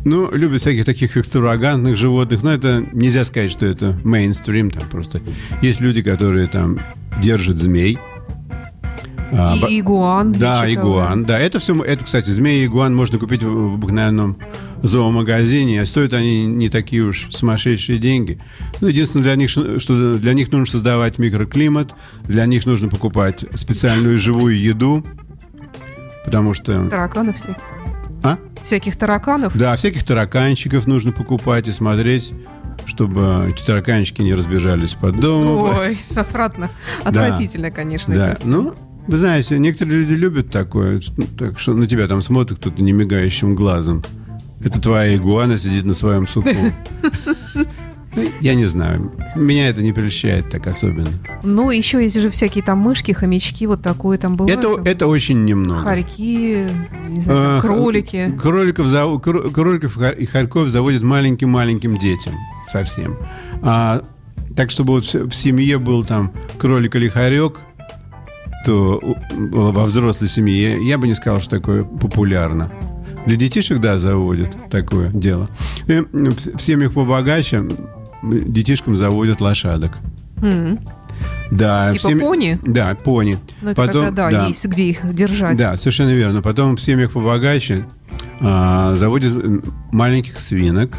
[0.03, 5.21] ну, любит всяких таких экстравагантных животных, но это нельзя сказать, что это мейнстрим, там просто
[5.61, 6.79] есть люди, которые там
[7.21, 7.97] держат змей.
[9.31, 10.31] А, И игуан.
[10.33, 11.25] да, игуан.
[11.25, 14.37] Да, это все, это, кстати, змеи и игуан можно купить в обыкновенном
[14.87, 18.39] зоомагазине, а стоят они не такие уж сумасшедшие деньги.
[18.81, 21.93] Ну, единственное, для них, что для них нужно создавать микроклимат,
[22.23, 25.05] для них нужно покупать специальную живую еду,
[26.23, 26.87] потому что...
[26.89, 27.61] Тараканов всяких.
[28.23, 28.37] А?
[28.63, 29.55] Всяких тараканов.
[29.55, 32.33] Да, всяких тараканчиков нужно покупать и смотреть,
[32.85, 35.73] чтобы эти тараканчики не разбежались по дому.
[35.77, 36.69] Ой, отвратно.
[37.03, 38.13] Отвратительно, конечно.
[38.13, 38.47] Да, это всё.
[38.47, 38.75] ну,
[39.07, 41.01] вы знаете, некоторые люди любят такое,
[41.37, 44.01] так что на тебя там смотрит кто-то немигающим глазом.
[44.65, 46.49] Это твоя игуана сидит на своем суку.
[48.41, 49.11] Я не знаю.
[49.35, 51.09] Меня это не прельщает так особенно.
[51.43, 54.57] Ну, еще есть же всякие там мышки, хомячки, вот такое там бывает.
[54.57, 55.81] Это, это очень немного.
[55.81, 56.67] Хорьки,
[57.09, 58.31] не знаю, А, кролики.
[58.41, 62.33] Кроликов, зав- кроликов и хор- и хорьков заводят маленьким-маленьким детям
[62.65, 63.17] совсем.
[63.61, 64.01] А,
[64.55, 67.59] так, чтобы вот в семье был там кролик или хорек,
[68.65, 68.99] то
[69.37, 72.71] во взрослой семье я бы не сказал, что такое популярно.
[73.25, 75.47] Для детишек, да, заводят такое дело.
[75.87, 77.63] И в семьях побогаче
[78.23, 79.93] детишкам заводят лошадок.
[80.41, 80.79] М.
[81.51, 82.59] Да, Типа семь- пони?
[82.65, 83.37] Да, пони.
[83.61, 85.57] Ну, это когда, да, есть где их держать.
[85.57, 86.41] Да, совершенно верно.
[86.41, 87.85] Потом в семьях побогаче
[88.41, 89.33] а, заводят
[89.91, 90.91] маленьких свинок.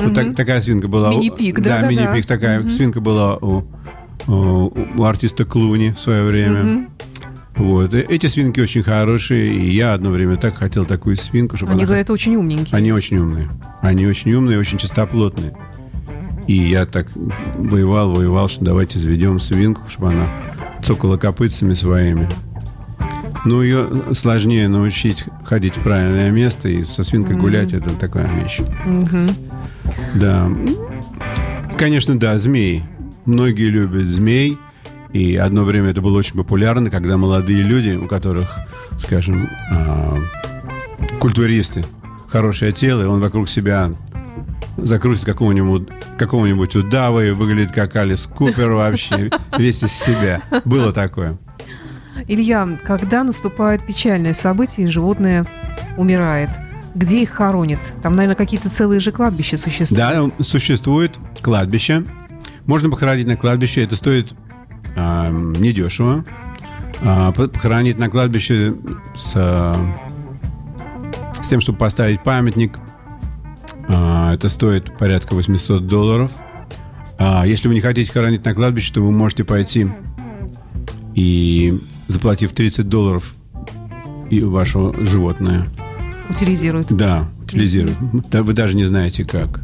[0.00, 1.10] Вот так- такая свинка была.
[1.10, 1.88] Мини-пик, да, да-да-да.
[1.90, 2.26] мини-пик.
[2.26, 3.64] Такая свинка была у,
[4.26, 6.88] у- у артиста Клуни в свое время.
[7.58, 7.92] Вот.
[7.92, 11.88] Эти свинки очень хорошие, и я одно время так хотел такую свинку, чтобы Они она...
[11.88, 12.74] говорят, очень умненькие.
[12.76, 13.48] Они очень умные.
[13.82, 15.54] Они очень умные, очень чистоплотные.
[16.46, 17.08] И я так
[17.56, 20.26] воевал, воевал, что давайте заведем свинку, чтобы она
[20.82, 22.28] цокала копытцами своими.
[23.44, 28.60] Ну, ее сложнее научить ходить в правильное место, и со свинкой гулять это такая вещь.
[30.14, 30.50] Да.
[31.76, 32.82] Конечно, да, змеи.
[33.26, 34.58] Многие любят змей.
[35.12, 38.50] И одно время это было очень популярно, когда молодые люди, у которых,
[38.98, 40.18] скажем, а,
[41.18, 41.84] культуристы,
[42.28, 43.92] хорошее тело, и он вокруг себя
[44.76, 50.42] закрутит какого-нибудь какого-нибудь удава и выглядит как Алис Купер вообще, весь из себя.
[50.64, 51.38] Было такое.
[52.26, 55.46] Илья, когда наступает печальное событие, и животное
[55.96, 56.50] умирает,
[56.94, 57.78] где их хоронят?
[58.02, 59.96] Там, наверное, какие-то целые же кладбища существуют.
[59.96, 62.04] Да, существует кладбище.
[62.66, 63.84] Можно похоронить на кладбище.
[63.84, 64.34] Это стоит
[65.28, 66.24] а, недешево.
[67.02, 68.74] А, похоронить на кладбище
[69.14, 69.76] с, а,
[71.40, 72.78] с тем, чтобы поставить памятник,
[73.88, 76.30] а, это стоит порядка 800 долларов.
[77.18, 79.88] А если вы не хотите хоронить на кладбище, то вы можете пойти
[81.14, 83.34] и, заплатив 30 долларов,
[84.30, 85.66] и ваше животное
[86.28, 86.88] Утилизируют.
[86.92, 87.96] да, утилизировать.
[88.30, 89.60] Да, вы даже не знаете как.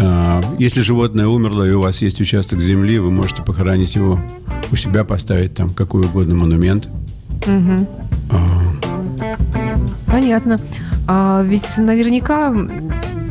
[0.00, 4.20] А, Если животное умерло, и у вас есть участок земли, вы можете похоронить его
[4.70, 6.88] у себя, поставить там какой угодно монумент.
[10.06, 10.58] Понятно.
[11.08, 12.54] А ведь наверняка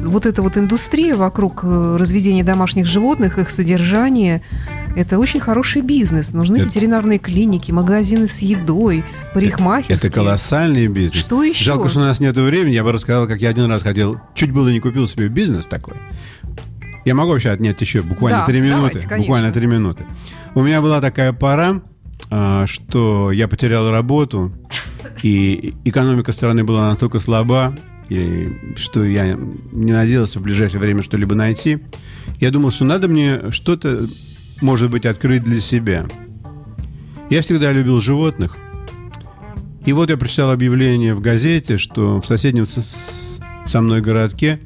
[0.04, 4.41] вот эта вот индустрия вокруг э, разведения домашних животных, их содержания,
[4.95, 6.34] это очень хороший бизнес.
[6.34, 9.97] Нужны Это- ветеринарные клиники, магазины с едой, парикмахерские.
[9.97, 11.23] Это колоссальный бизнес.
[11.23, 11.63] Что еще?
[11.63, 12.73] Жалко, что у нас нет времени.
[12.73, 15.95] Я бы рассказал, как я один раз хотел, чуть было не купил себе бизнес такой.
[17.06, 18.99] Я могу вообще отнять еще буквально Да, три минуты.
[19.01, 20.06] давайте, буквально три минуты.
[20.54, 21.82] У меня была такая пора,
[22.30, 24.54] а, что я потерял работу,
[25.23, 27.75] и экономика страны была настолько слаба,
[28.75, 29.38] что я
[29.71, 31.80] не надеялся в ближайшее время что-либо найти.
[32.39, 34.08] Я думал, что надо мне что-то,
[34.62, 36.06] может быть, открыть для себя.
[37.30, 38.58] Я всегда любил животных.
[39.86, 44.60] И вот я прочитал объявление в газете, что в соседнем со мной городке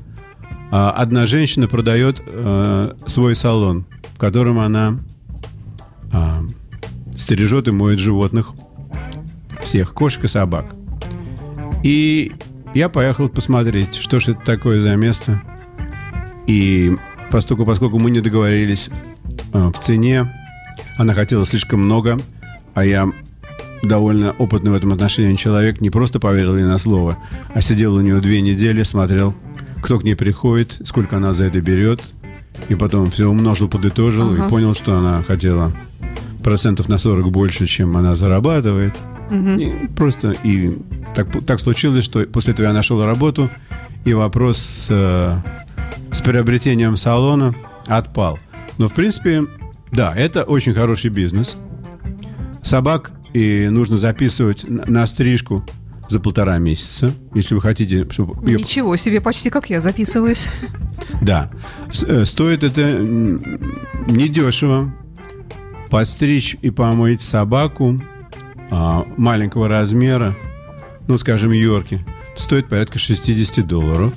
[0.71, 4.99] а, одна женщина продает э, свой салон, в котором она
[6.11, 6.43] а,
[7.15, 8.51] стережет и моет животных,
[9.61, 10.75] всех, кошек и собак.
[11.83, 12.33] И
[12.73, 15.41] я поехал посмотреть, что же это такое за место.
[16.47, 16.95] И
[17.31, 18.89] поскольку, поскольку мы не договорились
[19.55, 20.31] в цене,
[20.97, 22.17] она хотела слишком много,
[22.73, 23.07] а я
[23.83, 27.17] довольно опытный в этом отношении человек, не просто поверил ей на слово,
[27.53, 29.33] а сидел у нее две недели, смотрел,
[29.81, 32.01] кто к ней приходит, сколько она за это берет,
[32.69, 34.45] и потом все умножил, подытожил Ага.
[34.45, 35.71] и понял, что она хотела
[36.43, 38.95] процентов на 40 больше, чем она зарабатывает.
[39.31, 40.77] И просто и
[41.15, 43.49] так, так случилось, что после этого я нашел работу,
[44.05, 45.37] и вопрос с, э,
[46.11, 47.53] с приобретением салона
[47.87, 48.37] отпал.
[48.77, 49.43] Но, в принципе,
[49.91, 51.55] да, это очень хороший бизнес.
[52.63, 55.63] Собак и нужно записывать на стрижку
[56.09, 60.47] за полтора месяца, если вы хотите, чтобы её- Ничего себе, почти как я записываюсь.
[61.21, 61.49] да.
[62.07, 62.99] Э, Стоит это
[64.09, 64.93] недешево.
[65.89, 68.01] Подстричь и помыть собаку
[68.71, 70.35] а, маленького размера,
[71.07, 72.03] ну, скажем, Йорки,
[72.35, 74.11] стоит порядка 60 долларов.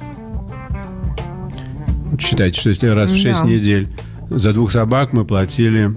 [2.18, 3.46] Считайте, что если раз в 6 Да.
[3.46, 3.88] недель
[4.30, 5.90] за двух собак мы платили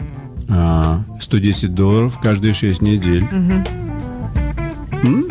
[0.49, 3.27] а, 110 долларов каждые 6 недель.
[3.31, 5.27] М?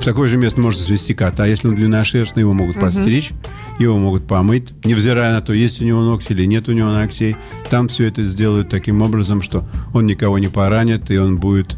[0.00, 1.46] В такое же место можно свести кота.
[1.46, 3.32] Если он длинношерстный, его могут подстричь,
[3.78, 7.36] его могут помыть, невзирая на то, есть у него ногти или нет у него ногтей.
[7.68, 11.76] Там все это сделают таким образом, что он никого не поранит, и он будет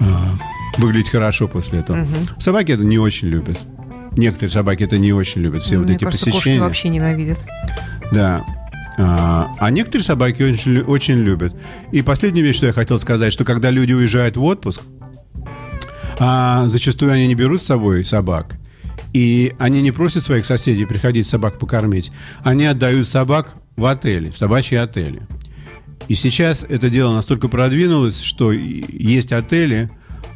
[0.00, 0.04] а,
[0.76, 2.06] выглядеть хорошо после этого.
[2.38, 3.58] Собаки это не очень любят.
[4.16, 5.62] Некоторые собаки это не очень любят.
[5.62, 6.60] Все вот Мне эти кажется, посещения.
[6.60, 7.38] вообще ненавидят.
[8.12, 8.44] Да.
[9.00, 11.54] А, а некоторые собаки очень, очень любят.
[11.92, 14.82] И последняя вещь, что я хотел сказать, что когда люди уезжают в отпуск,
[16.18, 18.56] а, зачастую они не берут с собой собак.
[19.12, 22.10] И они не просят своих соседей приходить собак покормить.
[22.42, 25.22] Они отдают собак в отели, в собачьи отели.
[26.08, 29.90] И сейчас это дело настолько продвинулось, что есть отели,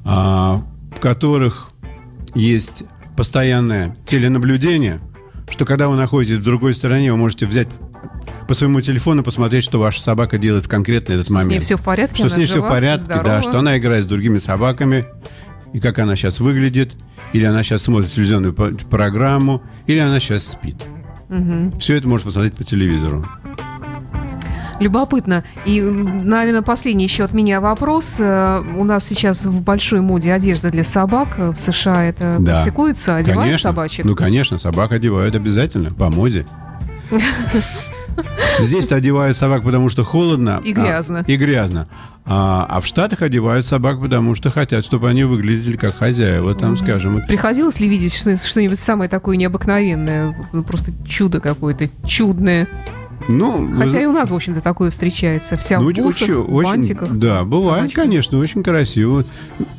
[0.04, 0.62] а,
[0.94, 1.70] в которых
[2.36, 2.84] есть
[3.16, 5.00] постоянное теленаблюдение,
[5.50, 7.68] что когда вы находитесь в другой стране, вы можете взять
[8.52, 11.64] по своему телефону посмотреть, что ваша собака делает в конкретно этот С ней момент.
[11.64, 13.24] все в порядке, Что с ней все в жива, порядке, здорова.
[13.24, 15.06] да, что она играет с другими собаками,
[15.72, 16.92] и как она сейчас выглядит,
[17.32, 20.76] или она сейчас смотрит телевизионную программу, или она сейчас спит.
[21.78, 23.24] Все это можно посмотреть по телевизору.
[24.80, 25.44] Любопытно.
[25.64, 28.16] И, наверное, последний еще от меня вопрос.
[28.18, 31.28] Э, У нас сейчас в большой моде одежда для собак.
[31.38, 32.56] Э, В США это Да.
[32.56, 33.16] практикуется?
[33.16, 33.70] Одевают конечно.
[33.70, 34.04] собачек?
[34.04, 36.44] Ну, конечно, собак одевают обязательно, по моде.
[38.58, 40.60] Здесь-то одевают собак, потому что холодно.
[40.64, 41.24] И а- грязно.
[41.26, 41.88] и грязно.
[42.24, 46.76] А, а в Штатах одевают собак, потому что хотят, чтобы они выглядели как хозяева, там,
[46.76, 47.20] скажем.
[47.26, 50.36] Приходилось ли видеть что- что-нибудь самое такое необыкновенное?
[50.52, 52.68] Ну, просто чудо какое-то, чудное.
[53.28, 55.56] Ну, вы Хотя зна- и у нас, в общем-то, такое встречается.
[55.56, 57.08] Вся Ну, в бусах, очень- в бантиках.
[57.12, 58.02] Да, бывает, собачка.
[58.02, 59.24] конечно, очень красиво.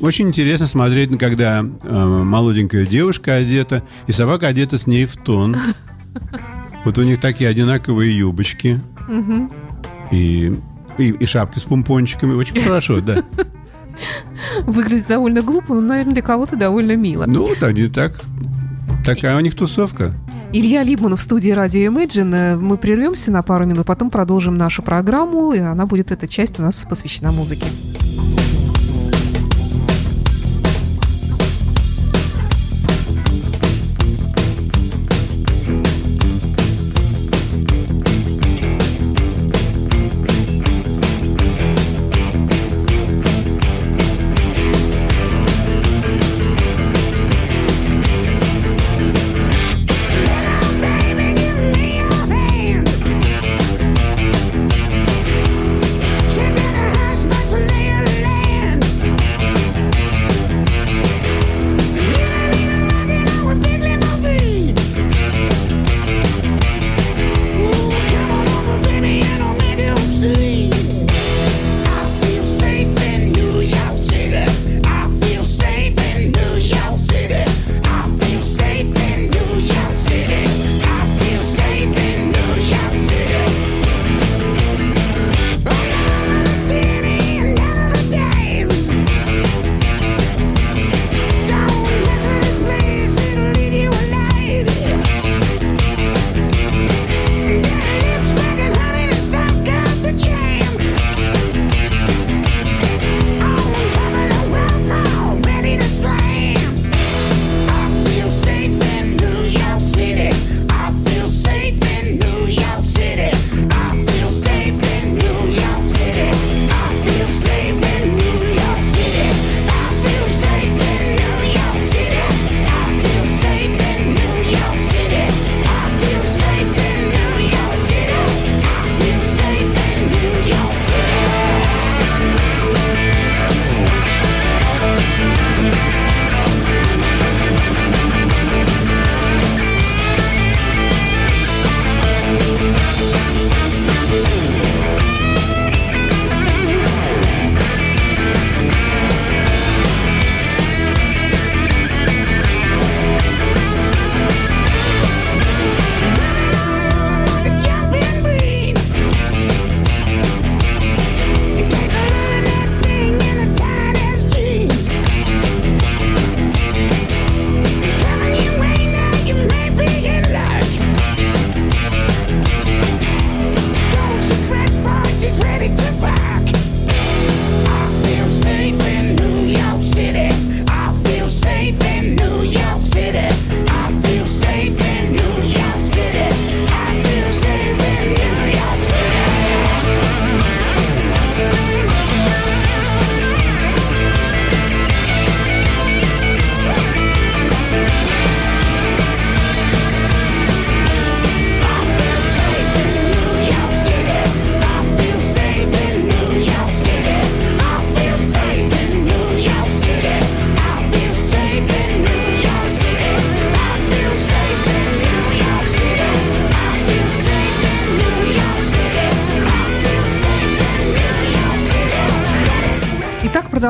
[0.00, 5.56] Очень интересно смотреть, когда э, молоденькая девушка одета, и собака одета с ней в тон.
[6.84, 8.80] Вот у них такие одинаковые юбочки.
[10.12, 10.56] И,
[10.98, 12.34] и, и шапки с помпончиками.
[12.34, 13.24] Очень хорошо, да.
[14.66, 17.24] Выглядит довольно глупо, но, наверное, для кого-то довольно мило.
[17.26, 18.20] Ну, да, не так.
[19.04, 20.12] Такая у них тусовка.
[20.52, 22.56] Илья Либман в студии радио Imagine.
[22.56, 26.62] Мы прервемся на пару минут, потом продолжим нашу программу, и она будет, эта часть у
[26.62, 27.66] нас посвящена музыке.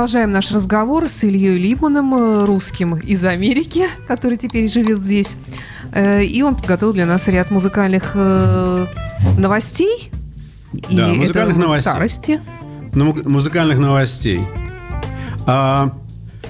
[0.05, 5.39] Продолжаем наш разговор с Ильей Либманом, э, русским из Америки, который теперь живет здесь.
[5.95, 8.87] Э, И он подготовил для нас ряд музыкальных э,
[9.39, 10.11] новостей.
[10.91, 11.91] И Да, это музыкальных новостей.
[11.91, 12.41] Старости.
[12.93, 14.41] Ну, му- музыкальных новостей.
[15.47, 15.95] А,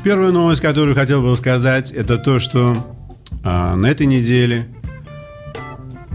[0.03, 2.77] первая новость, которую хотел бы сказать, это то, что
[3.45, 4.67] а, на этой неделе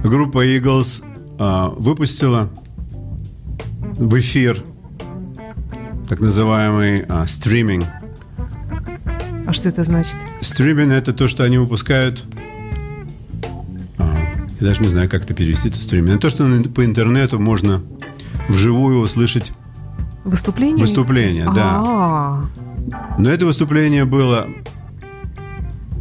[0.04, 1.02] группа Eagles
[1.40, 2.50] а, выпустила
[3.98, 4.62] в эфир
[6.10, 7.86] так называемый а, стриминг.
[9.46, 10.16] А что это значит?
[10.42, 12.24] Стриминг это то, что они выпускают.
[14.00, 14.16] а,
[14.60, 15.70] я даже не знаю, как это перевести.
[15.70, 16.10] Это стриминг.
[16.18, 17.82] Это то, что по интернету можно
[18.48, 19.52] вживую услышать
[20.24, 20.78] Выступление?
[20.80, 21.46] выступление.
[21.46, 21.84] Да.
[21.86, 22.46] А,
[23.20, 24.48] Но это выступление было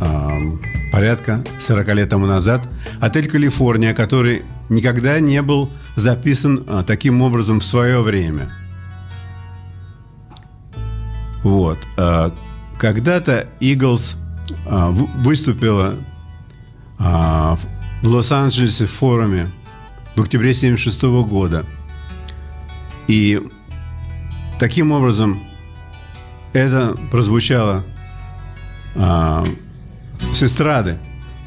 [0.00, 2.66] ам, порядка 40 лет тому назад.
[3.00, 8.48] Отель «Калифорния», который никогда не был записан а, таким образом в свое время.
[11.42, 11.78] Вот.
[11.96, 12.32] А,
[12.78, 14.16] Когда-то Eagles
[14.64, 15.94] в- выступила
[16.98, 17.56] а,
[18.02, 19.48] в Лос-Анджелесе в форуме
[20.16, 21.64] в октябре 1976 года.
[23.08, 23.40] И
[24.60, 25.40] таким образом
[26.52, 27.84] это прозвучало
[28.96, 30.98] с эстрады.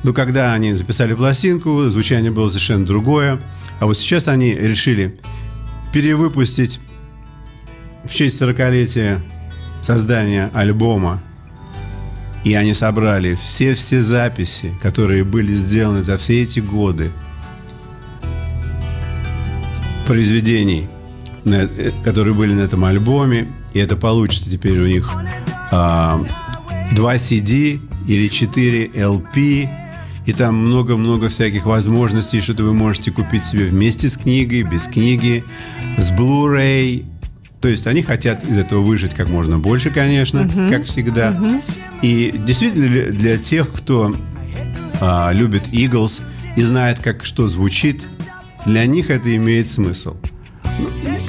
[0.04, 3.39] Но когда они записали пластинку, звучание было совершенно другое.
[3.80, 5.20] А вот сейчас они решили
[5.94, 6.80] перевыпустить
[8.06, 9.20] в честь 40-летия
[9.82, 11.22] создания альбома.
[12.44, 17.12] И они собрали все-все записи, которые были сделаны за все эти годы
[20.08, 20.88] произведений,
[21.46, 23.48] э, которые были на этом альбоме.
[23.74, 25.10] И это получится теперь у них
[25.72, 26.22] а,
[26.92, 29.70] два CD или 4 LP.
[30.26, 35.44] И там много-много всяких возможностей, что-то вы можете купить себе вместе с книгой, без книги,
[35.98, 37.06] с Blu-ray.
[37.62, 41.30] То есть они хотят из этого выжить как можно больше, конечно, как всегда.
[42.01, 44.14] И действительно для- тех, кто
[44.99, 46.22] а, любит Eagles
[46.55, 48.03] и знает, как что звучит,
[48.66, 50.16] для них это имеет смысл.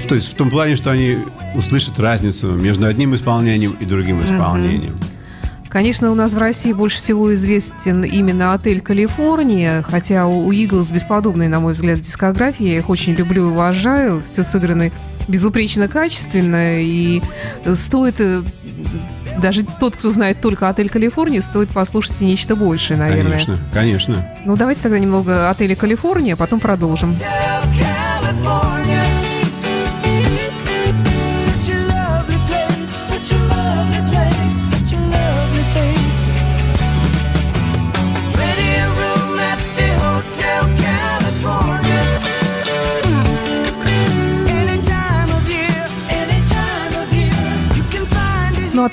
[0.09, 1.18] То есть в том плане, что они
[1.55, 4.97] услышат разницу между одним исполнением и другим исполнением.
[5.73, 11.49] Конечно, у нас в России больше всего известен именно отель «Калифорния», хотя у Eagles бесподобная,
[11.49, 12.73] на мой взгляд, дискография.
[12.73, 14.23] Я их очень люблю и уважаю.
[14.29, 14.91] Все сыграно
[15.29, 16.83] безупречно качественно.
[16.83, 17.23] И
[17.73, 18.16] стоит...
[18.20, 18.43] э,
[19.41, 23.31] Даже тот, кто знает только отель «Калифорния», стоит послушать и нечто большее, наверное.
[23.33, 24.27] Конечно, конечно.
[24.45, 27.12] Ну, давайте тогда немного отеля «Калифорния», а потом продолжим.
[27.12, 27.82] California.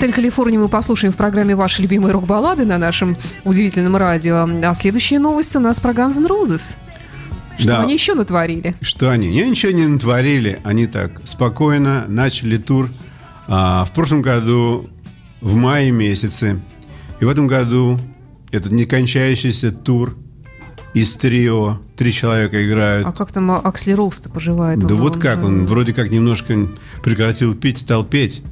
[0.00, 4.48] Отель «Калифорния» мы послушаем в программе «Ваши любимые рок-баллады» на нашем удивительном радио.
[4.64, 6.76] А следующая новость у нас про Guns N' Roses.
[7.58, 7.82] Что Да.
[7.82, 8.74] они еще натворили?
[8.80, 9.28] Что они?
[9.28, 10.58] Не, ничего не натворили.
[10.64, 12.88] Они так спокойно начали тур
[13.46, 14.88] а, в прошлом году,
[15.42, 16.62] в мае месяце.
[17.20, 17.98] И в этом году
[18.52, 20.16] этот некончающийся тур
[20.94, 21.78] из трио.
[21.98, 23.06] Три человека играют.
[23.06, 24.78] А как там Аксли Роуз-то поживает?
[24.78, 26.68] да Он- вот он как, же- он вроде как немножко
[27.02, 28.42] прекратил пить, стал петь.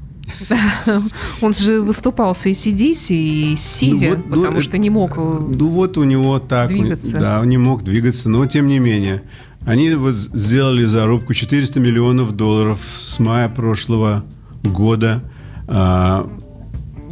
[1.41, 5.13] Он же выступал с ACDC и сидя, Ну вот, ну, потому это- что не мог...
[5.17, 6.69] э, Ну вот у него так.
[6.69, 7.19] Двигаться.
[7.19, 9.23] Да, он не мог двигаться, но тем не менее.
[9.67, 14.25] Они вот сделали зарубку 400 миллионов долларов с мая прошлого
[14.63, 15.23] года.
[15.67, 16.31] А,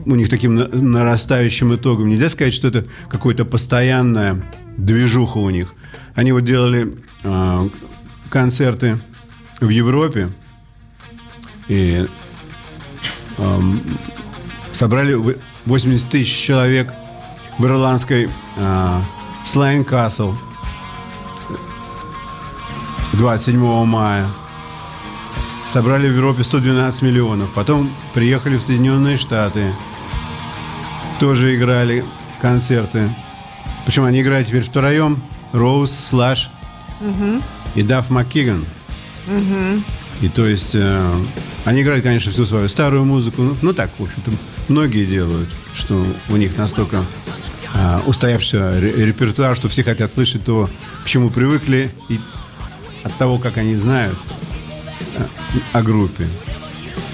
[0.07, 2.09] у них таким на- нарастающим итогом.
[2.09, 4.43] Нельзя сказать, что это какая-то постоянная
[4.77, 5.75] движуха у них.
[6.15, 6.95] Они вот делали
[7.25, 7.69] а,
[8.31, 8.99] концерты
[9.61, 10.31] в Европе.
[11.69, 12.07] И
[14.73, 16.93] собрали вы- 80 тысяч человек
[17.59, 18.29] в ирландской
[19.45, 20.35] Слайн Касл
[23.13, 24.27] 27 мая.
[25.69, 27.51] Собрали в Европе 112 миллионов.
[27.55, 29.73] Потом приехали в Соединенные Штаты.
[31.19, 32.05] Тоже играли
[32.41, 33.11] концерты.
[33.85, 35.21] Причем они играют теперь втроем.
[35.53, 36.51] Роуз, Слаш
[37.75, 38.65] и Дафф МакКиган.
[40.23, 41.15] И то есть э,
[41.65, 43.43] они играют, конечно, всю свою старую музыку.
[43.43, 44.31] Ну, ну, так, в общем-то,
[44.69, 47.05] многие делают, что у них настолько
[47.75, 50.71] э, устоявшийся ре- репертуар, что все хотят слышать то,
[51.05, 52.19] к чему привыкли, и
[53.03, 54.17] от того, как они знают
[55.17, 55.25] э,
[55.75, 56.27] о группе.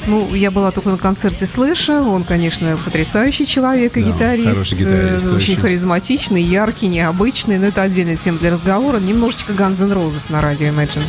[0.07, 2.03] Ну, я была только на концерте Слэша.
[2.03, 4.49] Он, конечно, потрясающий человек и Да, гитарист.
[4.49, 5.57] хороший гитарист, э, очень очень.
[5.57, 7.59] харизматичный, яркий, необычный.
[7.59, 8.99] Но это отдельная тема для разговора.
[8.99, 11.05] Немножечко Guns N' Roses на радио Imagine.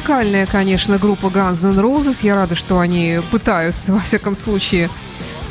[0.00, 2.20] уникальная, конечно, группа Guns N' Roses.
[2.22, 4.90] Я рада, что они пытаются, во всяком случае,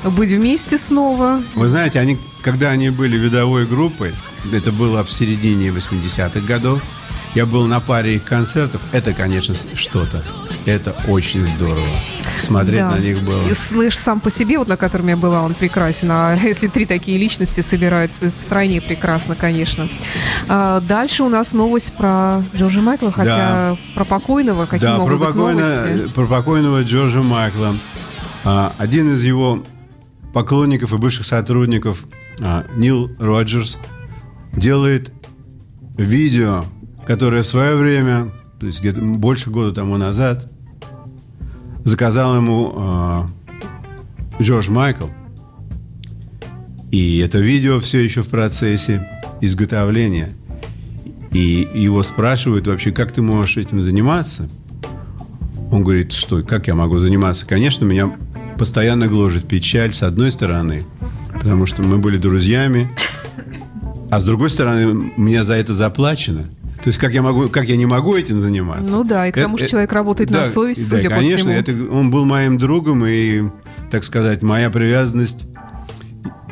[0.04, 1.44] быть вместе снова.
[1.56, 4.14] Вы знаете, они, когда они были видовой группой,
[4.52, 6.82] это было в середине 80-х годов,
[7.36, 10.24] я был на паре их концертов, это, конечно, что-то.
[10.66, 11.88] Это очень здорово.
[12.38, 12.91] Смотреть Да.
[12.91, 13.41] на них было.
[13.49, 16.10] И Слэш сам по себе, вот на котором я была, он прекрасен.
[16.12, 19.88] А если три такие личности собираются, это втройне прекрасно, конечно.
[20.47, 25.20] А, дальше у нас новость про Джорджа Майкла, хотя про покойного какие Да, про, могут
[25.20, 26.14] быть покойно- новости?
[26.14, 27.76] про покойного Джорджа Майкла.
[28.43, 29.64] А, один из его
[30.34, 32.03] поклонников и бывших сотрудников,
[32.41, 33.78] а, Нил Роджерс,
[34.53, 35.12] делает
[35.97, 36.64] видео,
[37.07, 40.51] которое в свое время, то есть где-то больше года тому назад,
[41.86, 43.28] заказал ему а,
[44.41, 45.07] Джордж Майкл.
[46.91, 49.07] И это видео все еще в процессе
[49.41, 50.32] изготовления.
[51.32, 54.49] И его спрашивают вообще, как ты можешь этим заниматься?
[55.72, 57.45] Он говорит, что, как я могу заниматься?
[57.45, 58.18] Конечно, меня
[58.57, 60.82] постоянно гложет печаль, с одной стороны,
[61.32, 62.89] потому что мы были друзьями,
[64.10, 66.45] а с другой стороны, мне за это заплачено.
[66.84, 68.91] То есть, как я, могу, как я не могу этим заниматься?
[68.95, 71.15] Ну да, и к тому же Э, э, человек работает на совесть, да, судя по
[71.15, 71.51] конечно, всему.
[71.51, 73.43] это, он был моим другом, и,
[73.91, 75.45] так сказать, моя привязанность,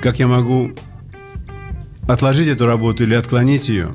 [0.01, 0.71] как я могу
[2.07, 3.93] отложить эту работу или отклонить ее?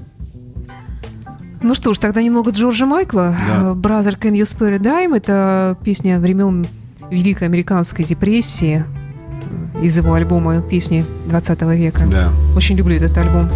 [1.60, 3.36] Ну что ж, тогда немного Джорджа Майкла.
[3.46, 3.70] Да.
[3.70, 5.16] Э, Brother Can You Spare a Dime?
[5.16, 6.66] Это песня времен
[7.10, 8.84] Великой Американской депрессии
[9.74, 12.02] э, из его альбома «Песни 20 века».
[12.10, 12.30] Да.
[12.56, 13.48] Очень люблю этот альбом.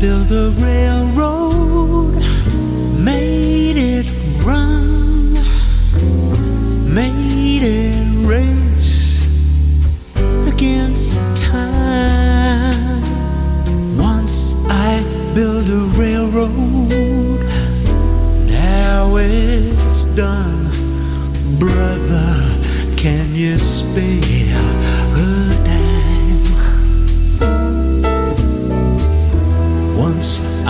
[0.00, 2.14] Built a railroad,
[2.98, 4.10] made it
[4.42, 5.34] run,
[6.94, 9.26] made it race
[10.48, 13.02] against time.
[13.98, 15.02] Once I
[15.34, 17.44] built a railroad,
[18.46, 20.70] now it's done.
[21.58, 22.56] Brother,
[22.96, 24.56] can you spare
[25.14, 25.69] a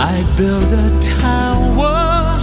[0.03, 2.41] I build a tower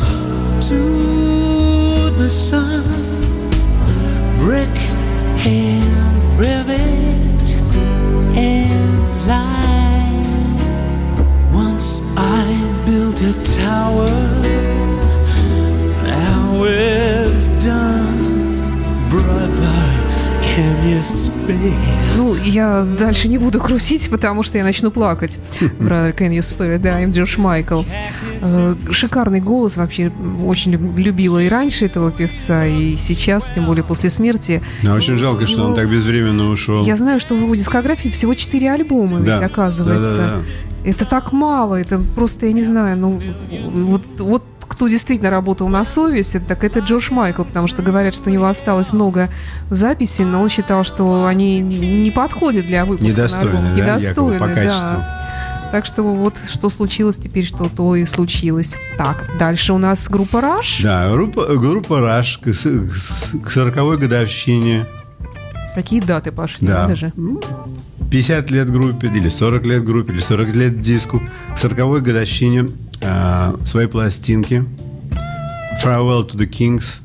[0.61, 2.85] to the sun,
[4.39, 4.77] brick
[5.45, 7.57] and rivet
[8.37, 10.25] and line.
[11.53, 12.47] Once I
[12.87, 14.07] built a tower,
[16.05, 18.23] now it's done.
[19.11, 19.83] Brother,
[20.43, 21.03] can you?
[22.17, 25.39] Ну, я дальше не буду грустить, потому что я начну плакать.
[25.79, 27.83] Brother Can You Spare a Dime, Джордж Майкл.
[28.43, 30.11] Э, Шикарный голос вообще.
[30.45, 34.63] Очень люб- любила и раньше этого певца, и сейчас, тем более после смерти.
[34.83, 36.85] Но очень жалко, что он Его- так безвременно ушел.
[36.85, 39.35] Я знаю, что в его дискографии всего 4 альбома, Да.
[39.37, 40.17] ведь оказывается.
[40.17, 40.89] Да-да-да.
[40.91, 43.21] Это так мало, это просто, я не знаю, ну,
[43.73, 44.45] вот, вот
[44.79, 48.33] кто действительно работал на совесть, это, так это Джордж Майкл, потому что говорят, что у
[48.33, 49.29] него осталось много
[49.71, 53.77] записей, но он считал, что они не подходят для выпуска Недостойны, на альбом.
[53.77, 54.89] да, Недостойны, по качеству.
[54.99, 55.69] да.
[55.73, 58.77] Так что вот что случилось теперь, что то и случилось.
[58.97, 60.81] Так, дальше у нас группа Rush.
[60.85, 62.45] Да, группа, группа Rush к,
[63.45, 64.87] к 40-й годовщине,
[65.75, 66.83] Какие даты пошли, Да.
[66.83, 67.13] надо же.
[68.13, 71.21] 50 лет группе, или 40 лет группе, или 40 лет диску,
[71.53, 72.69] к 40-й годовщине
[73.03, 74.65] а, своей пластинки
[75.83, 77.01] Farewell to the Kings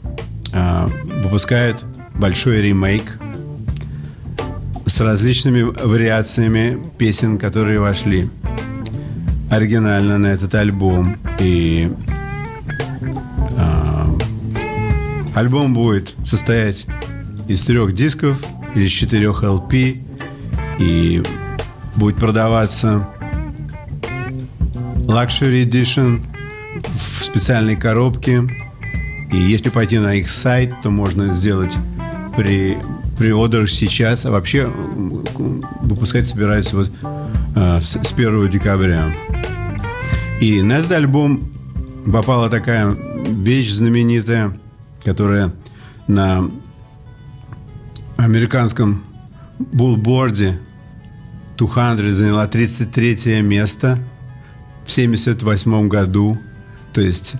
[0.51, 0.89] а,
[1.23, 1.85] выпускают
[2.15, 3.19] большой ремейк
[4.85, 8.29] с различными вариациями песен, которые вошли
[9.49, 11.17] оригинально на этот альбом.
[11.39, 11.91] И
[13.57, 14.07] а,
[15.35, 16.85] альбом будет состоять
[17.47, 18.43] из трех дисков
[18.75, 20.01] или из четырех LP
[20.79, 21.23] и
[21.95, 23.07] будет продаваться
[25.07, 26.23] Luxury Edition
[26.97, 28.43] в специальной коробке.
[29.31, 31.73] И если пойти на их сайт, то можно сделать
[32.35, 32.77] при
[33.17, 36.91] приодер сейчас, а вообще выпускать собираются вот
[37.55, 39.11] э, с, с 1 декабря.
[40.41, 41.51] И на этот альбом
[42.11, 42.95] попала такая
[43.27, 44.57] вещь знаменитая,
[45.03, 45.53] которая
[46.07, 46.49] на
[48.17, 49.03] американском
[49.59, 50.59] булборде
[51.57, 53.99] 200 заняла 33 место
[54.85, 56.37] в 78 году.
[56.93, 57.35] То есть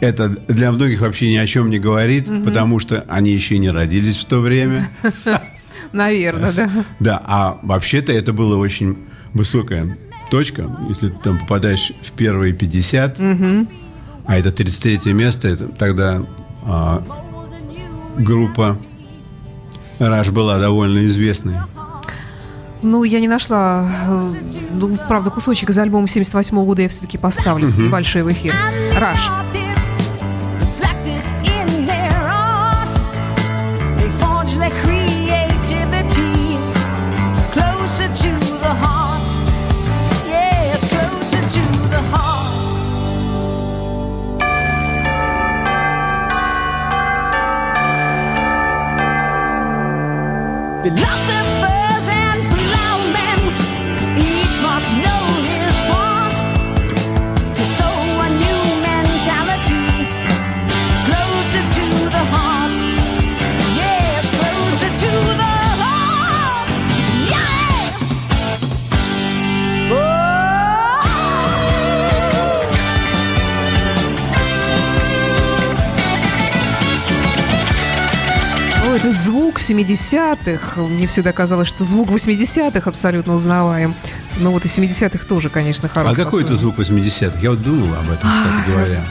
[0.00, 4.16] это для многих вообще ни о чем не говорит, потому что они еще не родились
[4.16, 4.90] в то время.
[5.92, 6.70] Наверное, да.
[7.00, 8.98] Да, а вообще-то это была очень
[9.32, 9.96] высокая
[10.30, 10.68] точка.
[10.88, 13.20] Если ты там попадаешь в первые 50,
[14.26, 16.22] а это 33 место, это тогда
[16.64, 17.04] а,
[18.16, 18.78] группа
[19.98, 21.56] Раш была довольно известной.
[22.84, 24.32] Ну, я не нашла, э,
[24.74, 28.54] ну, правда, кусочек из альбома 78 года я все-таки поставлю небольшой в эфир.
[28.98, 29.30] Раш.
[79.78, 80.80] 70-х.
[80.80, 83.94] Мне всегда казалось, что звук 80-х абсолютно узнаваем.
[84.40, 86.12] Но вот и 70-х тоже, конечно, хороший.
[86.12, 87.38] А какой это звук 80-х?
[87.40, 89.06] Я вот думал об этом, кстати говоря.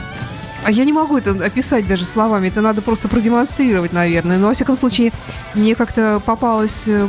[0.64, 4.38] А я не могу это описать даже словами, это надо просто продемонстрировать, наверное.
[4.38, 5.12] Но, во всяком случае,
[5.54, 7.08] мне как-то попалась э,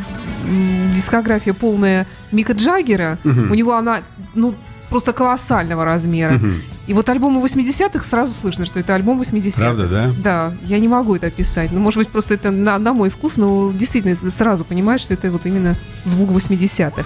[0.93, 3.18] дискография полная Мика Джаггера.
[3.24, 4.01] У него она,
[4.34, 4.56] ну,
[4.96, 6.39] просто колоссального размера.
[6.88, 9.60] И вот альбомы 80-х сразу слышно, что это альбом 80-х.
[9.60, 10.10] Правда, да?
[10.24, 11.74] Да, я не могу это описать.
[11.74, 15.30] Ну, может быть, просто это на, на мой вкус, но действительно сразу понимаешь, что это
[15.32, 15.76] вот именно
[16.06, 17.04] звук 80-х.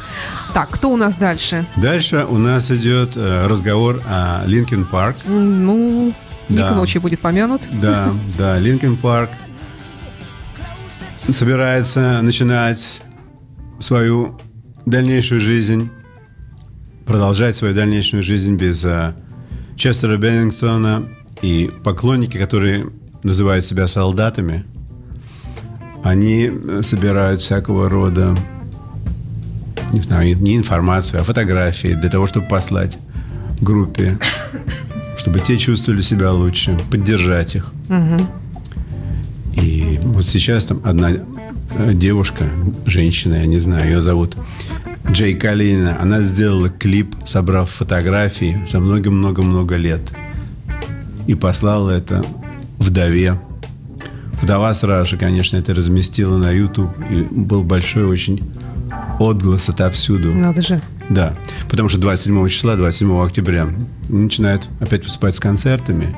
[0.53, 1.65] Так, кто у нас дальше?
[1.77, 5.17] Дальше у нас идет э, разговор о Linkin Park.
[5.25, 6.13] Ну,
[6.47, 6.75] не к Да.
[6.75, 7.63] ночи будет помянут.
[7.71, 9.31] Да, да, Linkin Park
[11.27, 13.01] собирается начинать
[13.79, 14.37] свою
[14.85, 15.89] дальнейшую жизнь,
[17.09, 19.15] продолжать свою дальнейшую жизнь без э,
[19.75, 21.09] Честера Беннингтона
[21.41, 22.85] и поклонники, которые
[23.23, 24.63] называют себя солдатами,
[26.03, 28.37] они э, собирают всякого рода,
[29.91, 32.99] не знаю, не информацию, а фотографии для того, чтобы послать
[33.59, 34.19] группе,
[35.17, 37.73] чтобы те чувствовали себя лучше, поддержать их.
[39.53, 42.43] И вот сейчас там одна э, девушка,
[42.85, 44.37] женщина, я не знаю, ее зовут
[45.11, 50.01] Джей Калинина, она сделала клип, собрав фотографии за много-много-много лет.
[51.27, 52.23] И послала это
[52.77, 53.39] вдове.
[54.41, 56.91] Вдова сразу же, конечно, это разместила на YouTube.
[57.09, 58.41] И был большой очень
[59.19, 60.31] отглас отовсюду.
[60.31, 60.79] Надо же.
[61.09, 61.33] Да,
[61.69, 63.67] потому что 27 числа, 27 октября
[64.07, 66.15] начинают опять выступать с концертами.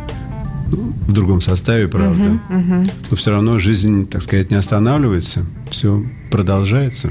[0.69, 2.39] Ну, В другом составе, правда.
[3.09, 5.45] Но все равно жизнь, так сказать, не останавливается.
[5.69, 7.09] Все продолжается.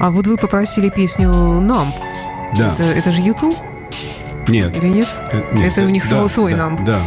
[0.00, 1.92] А вот вы попросили песню «Numb».
[2.56, 2.74] Да.
[2.78, 3.54] Это, это же YouTube
[4.48, 4.74] Нет.
[4.74, 5.08] или нет?
[5.30, 6.84] э, нет, это у них да, свой, свой да, «Numb».
[6.84, 6.98] Да.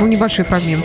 [0.00, 0.84] Ну, небольшой фрагмент.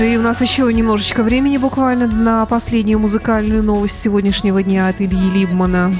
[0.00, 5.30] И у нас еще немножечко времени буквально на последнюю музыкальную новость сегодняшнего дня от Ильи
[5.30, 5.92] Либмана.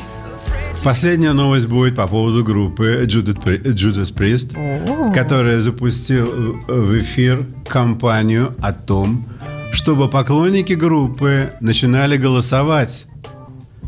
[0.82, 5.12] Последняя новость будет по поводу группы Judas Pri- Judas Priest, О.
[5.12, 6.26] которая запустил
[6.66, 9.26] в эфир кампанию о том,
[9.72, 13.06] чтобы поклонники группы начинали голосовать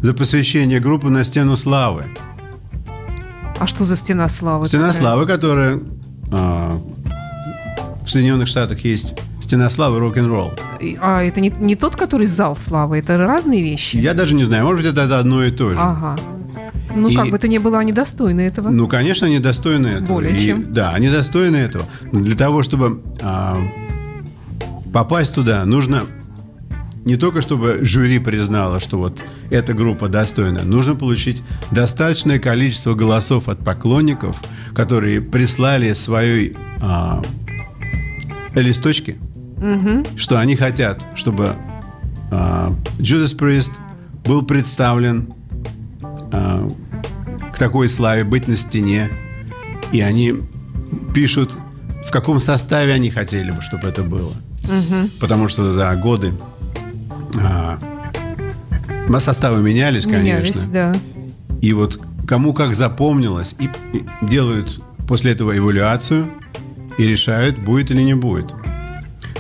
[0.03, 2.05] за посвящение группы на стену славы.
[3.59, 4.67] А что за стена славы?
[4.67, 5.01] Стена такая?
[5.01, 5.81] славы, которая
[6.33, 6.79] а,
[8.05, 9.15] в Соединенных Штатах есть
[9.53, 10.55] стена славы рок-н-ролл.
[11.03, 13.97] А это не, не тот, который зал славы, это разные вещи?
[13.99, 15.77] Я даже не знаю, может быть, это одно и то же.
[15.79, 16.17] Ага.
[16.97, 18.71] Ну, И- как бы то ни было, они достойны этого.
[18.71, 20.07] Ну, конечно, они достойны этого.
[20.07, 20.73] Более И- чем.
[20.73, 21.85] Да, они достойны этого.
[22.13, 23.59] Но для того, чтобы а,
[24.91, 26.05] попасть туда, нужно
[27.05, 33.49] не только чтобы жюри признало, что вот эта группа достойна, нужно получить достаточное количество голосов
[33.51, 34.41] от поклонников,
[34.75, 37.21] которые прислали свои а,
[38.55, 39.19] листочки,
[40.17, 41.55] что они хотят, чтобы
[42.31, 43.73] а, Judas Priest
[44.25, 45.33] был представлен
[46.33, 46.69] а,
[47.53, 49.11] к такой славе быть на стене.
[49.93, 50.35] И они
[51.15, 51.57] пишут,
[52.07, 54.33] в каком составе они хотели бы, чтобы это было.
[55.21, 56.33] Потому что за годы
[57.41, 57.79] а,
[59.19, 60.61] составы менялись, конечно.
[60.61, 60.95] Менялись, да.
[61.61, 66.31] И вот кому как запомнилось, и, и делают после этого эвалюацию
[66.99, 68.55] и решают, будет или не будет.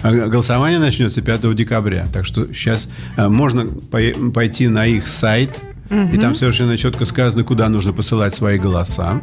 [0.02, 2.06] А голосование начнется 5 декабря.
[2.12, 7.44] Так что сейчас а, можно пой- пойти на их сайт, и там совершенно четко сказано,
[7.44, 9.20] куда нужно посылать свои голоса.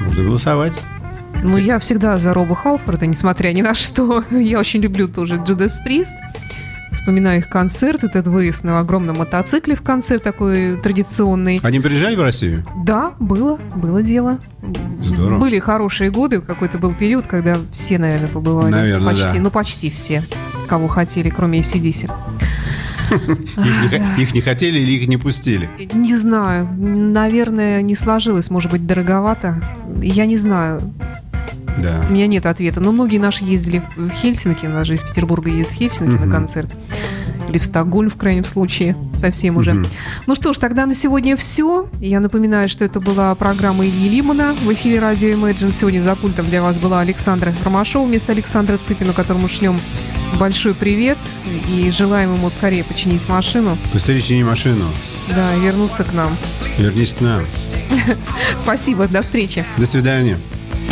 [0.00, 0.82] Можно голосовать.
[1.42, 4.24] Ну, я всегда за Роба Халфорда, несмотря ни на что.
[4.30, 6.14] Я очень люблю тоже Джудас Прист.
[6.92, 11.58] Вспоминаю их концерт, этот выезд на огромном мотоцикле в концерт такой традиционный.
[11.62, 12.64] Они приезжали в Россию?
[12.84, 14.38] Да, было, было дело.
[15.00, 15.38] Здорово.
[15.38, 18.70] Были хорошие годы, какой-то был период, когда все, наверное, побывали.
[18.70, 19.42] Наверное, почти, да.
[19.42, 20.24] Ну, почти все,
[20.68, 22.10] кого хотели, кроме ACDC.
[23.10, 25.70] Их не, их не хотели или их не пустили?
[25.94, 29.62] Не знаю, наверное, не сложилось, может быть, дороговато.
[30.02, 30.82] Я не знаю,
[31.78, 32.04] Да.
[32.08, 32.80] у меня нет ответа.
[32.80, 36.70] Но многие наши ездили в Хельсинки, даже из Петербурга едет в Хельсинки на концерт.
[37.48, 39.84] Или в Стокгольм, в крайнем случае, совсем уже.
[40.26, 41.88] Ну что ж, тогда на сегодня все.
[42.00, 45.72] Я напоминаю, что это была программа Ильи Лимана в эфире радио Imagine.
[45.72, 49.78] Сегодня за пультом для вас была Александра Ромашова вместо Александра Цыпина, которому шлем
[50.40, 51.18] большой привет
[51.72, 54.84] и желаем ему скорее починить машину, Быстрее чини машину.
[55.34, 56.36] да, вернуться к нам.
[56.78, 57.42] Вернись к нам.
[58.58, 59.64] Спасибо, до встречи.
[59.78, 60.36] До свидания.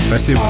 [0.08, 0.40] Спасибо.